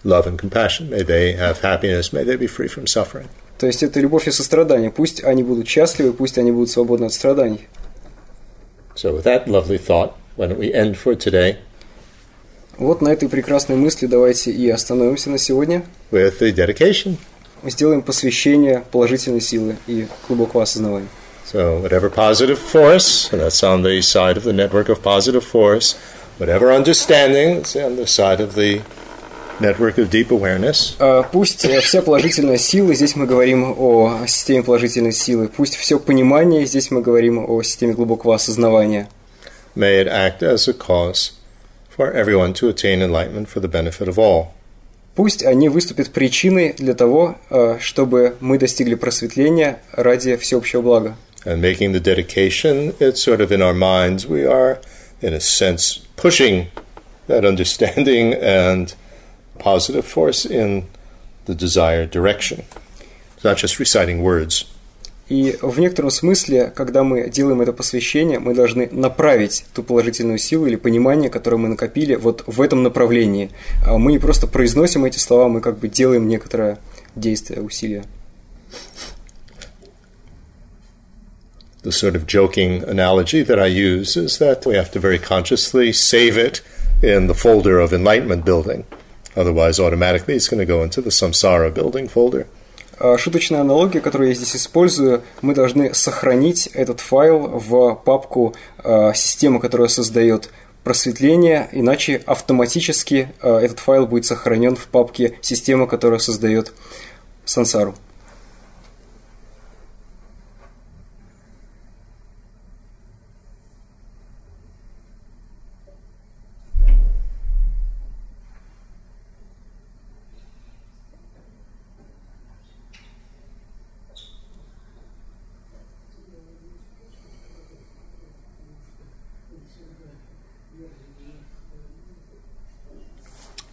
[0.04, 3.28] Love and compassion, may they have happiness, may they be free from suffering.
[3.58, 4.90] То есть это любовь и сострадание.
[4.90, 7.68] Пусть они будут счастливы, пусть они будут свободны от страданий.
[8.96, 11.56] So, with that lovely thought, why don't we end for today
[12.78, 15.84] Вот на этой прекрасной мысли давайте и остановимся на сегодня.
[16.10, 17.16] with the dedication.
[17.62, 21.08] Сделаем посвящение положительной силы и глубокого осознавания.
[21.52, 25.94] So, whatever positive force, and that's on the side of the network of positive force,
[26.38, 28.80] whatever understanding, that's on the side of the
[29.59, 34.63] network of deep awareness, А, Пусть э, вся положительная сила, здесь мы говорим о системе
[34.63, 39.07] положительной силы, пусть все понимание, здесь мы говорим о системе глубокого осознавания.
[39.75, 41.31] may it act as a cause
[41.95, 44.47] for everyone to attain enlightenment for the benefit of all.
[45.15, 51.15] Пусть они выступят причиной для того, э, чтобы мы достигли просветления ради всеобщего блага.
[51.45, 54.79] And making the dedication, it's sort of in our minds, we are,
[55.21, 56.67] in a sense, pushing
[57.27, 58.93] that understanding and
[59.59, 60.87] positive force in
[61.45, 62.65] the desired direction.
[63.35, 64.65] It's not just reciting words.
[65.27, 70.67] И в некотором смысле, когда мы делаем это посвящение, мы должны направить ту положительную силу
[70.67, 73.49] или понимание, которое мы накопили вот в этом направлении.
[73.83, 76.77] А Мы не просто произносим эти слова, мы как бы делаем некоторое
[77.15, 78.03] действие, усилие.
[81.81, 85.91] The sort of joking analogy that I use is that we have to very consciously
[85.91, 86.61] save it
[87.01, 88.85] in the folder of enlightenment building.
[89.35, 92.47] Otherwise, automatically, it's going to go into the samsara building folder.
[92.97, 99.11] А Шуточная аналогия, которую я здесь использую, мы должны сохранить этот файл в папку э,
[99.13, 100.49] системы, которая создает
[100.85, 106.73] просветление, иначе автоматически э, этот файл будет сохранен в папке система, которая создает
[107.43, 107.95] сансару.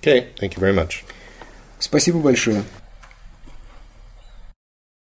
[0.02, 1.03] Okay, thank you very much.
[1.80, 2.64] Спасибо большое.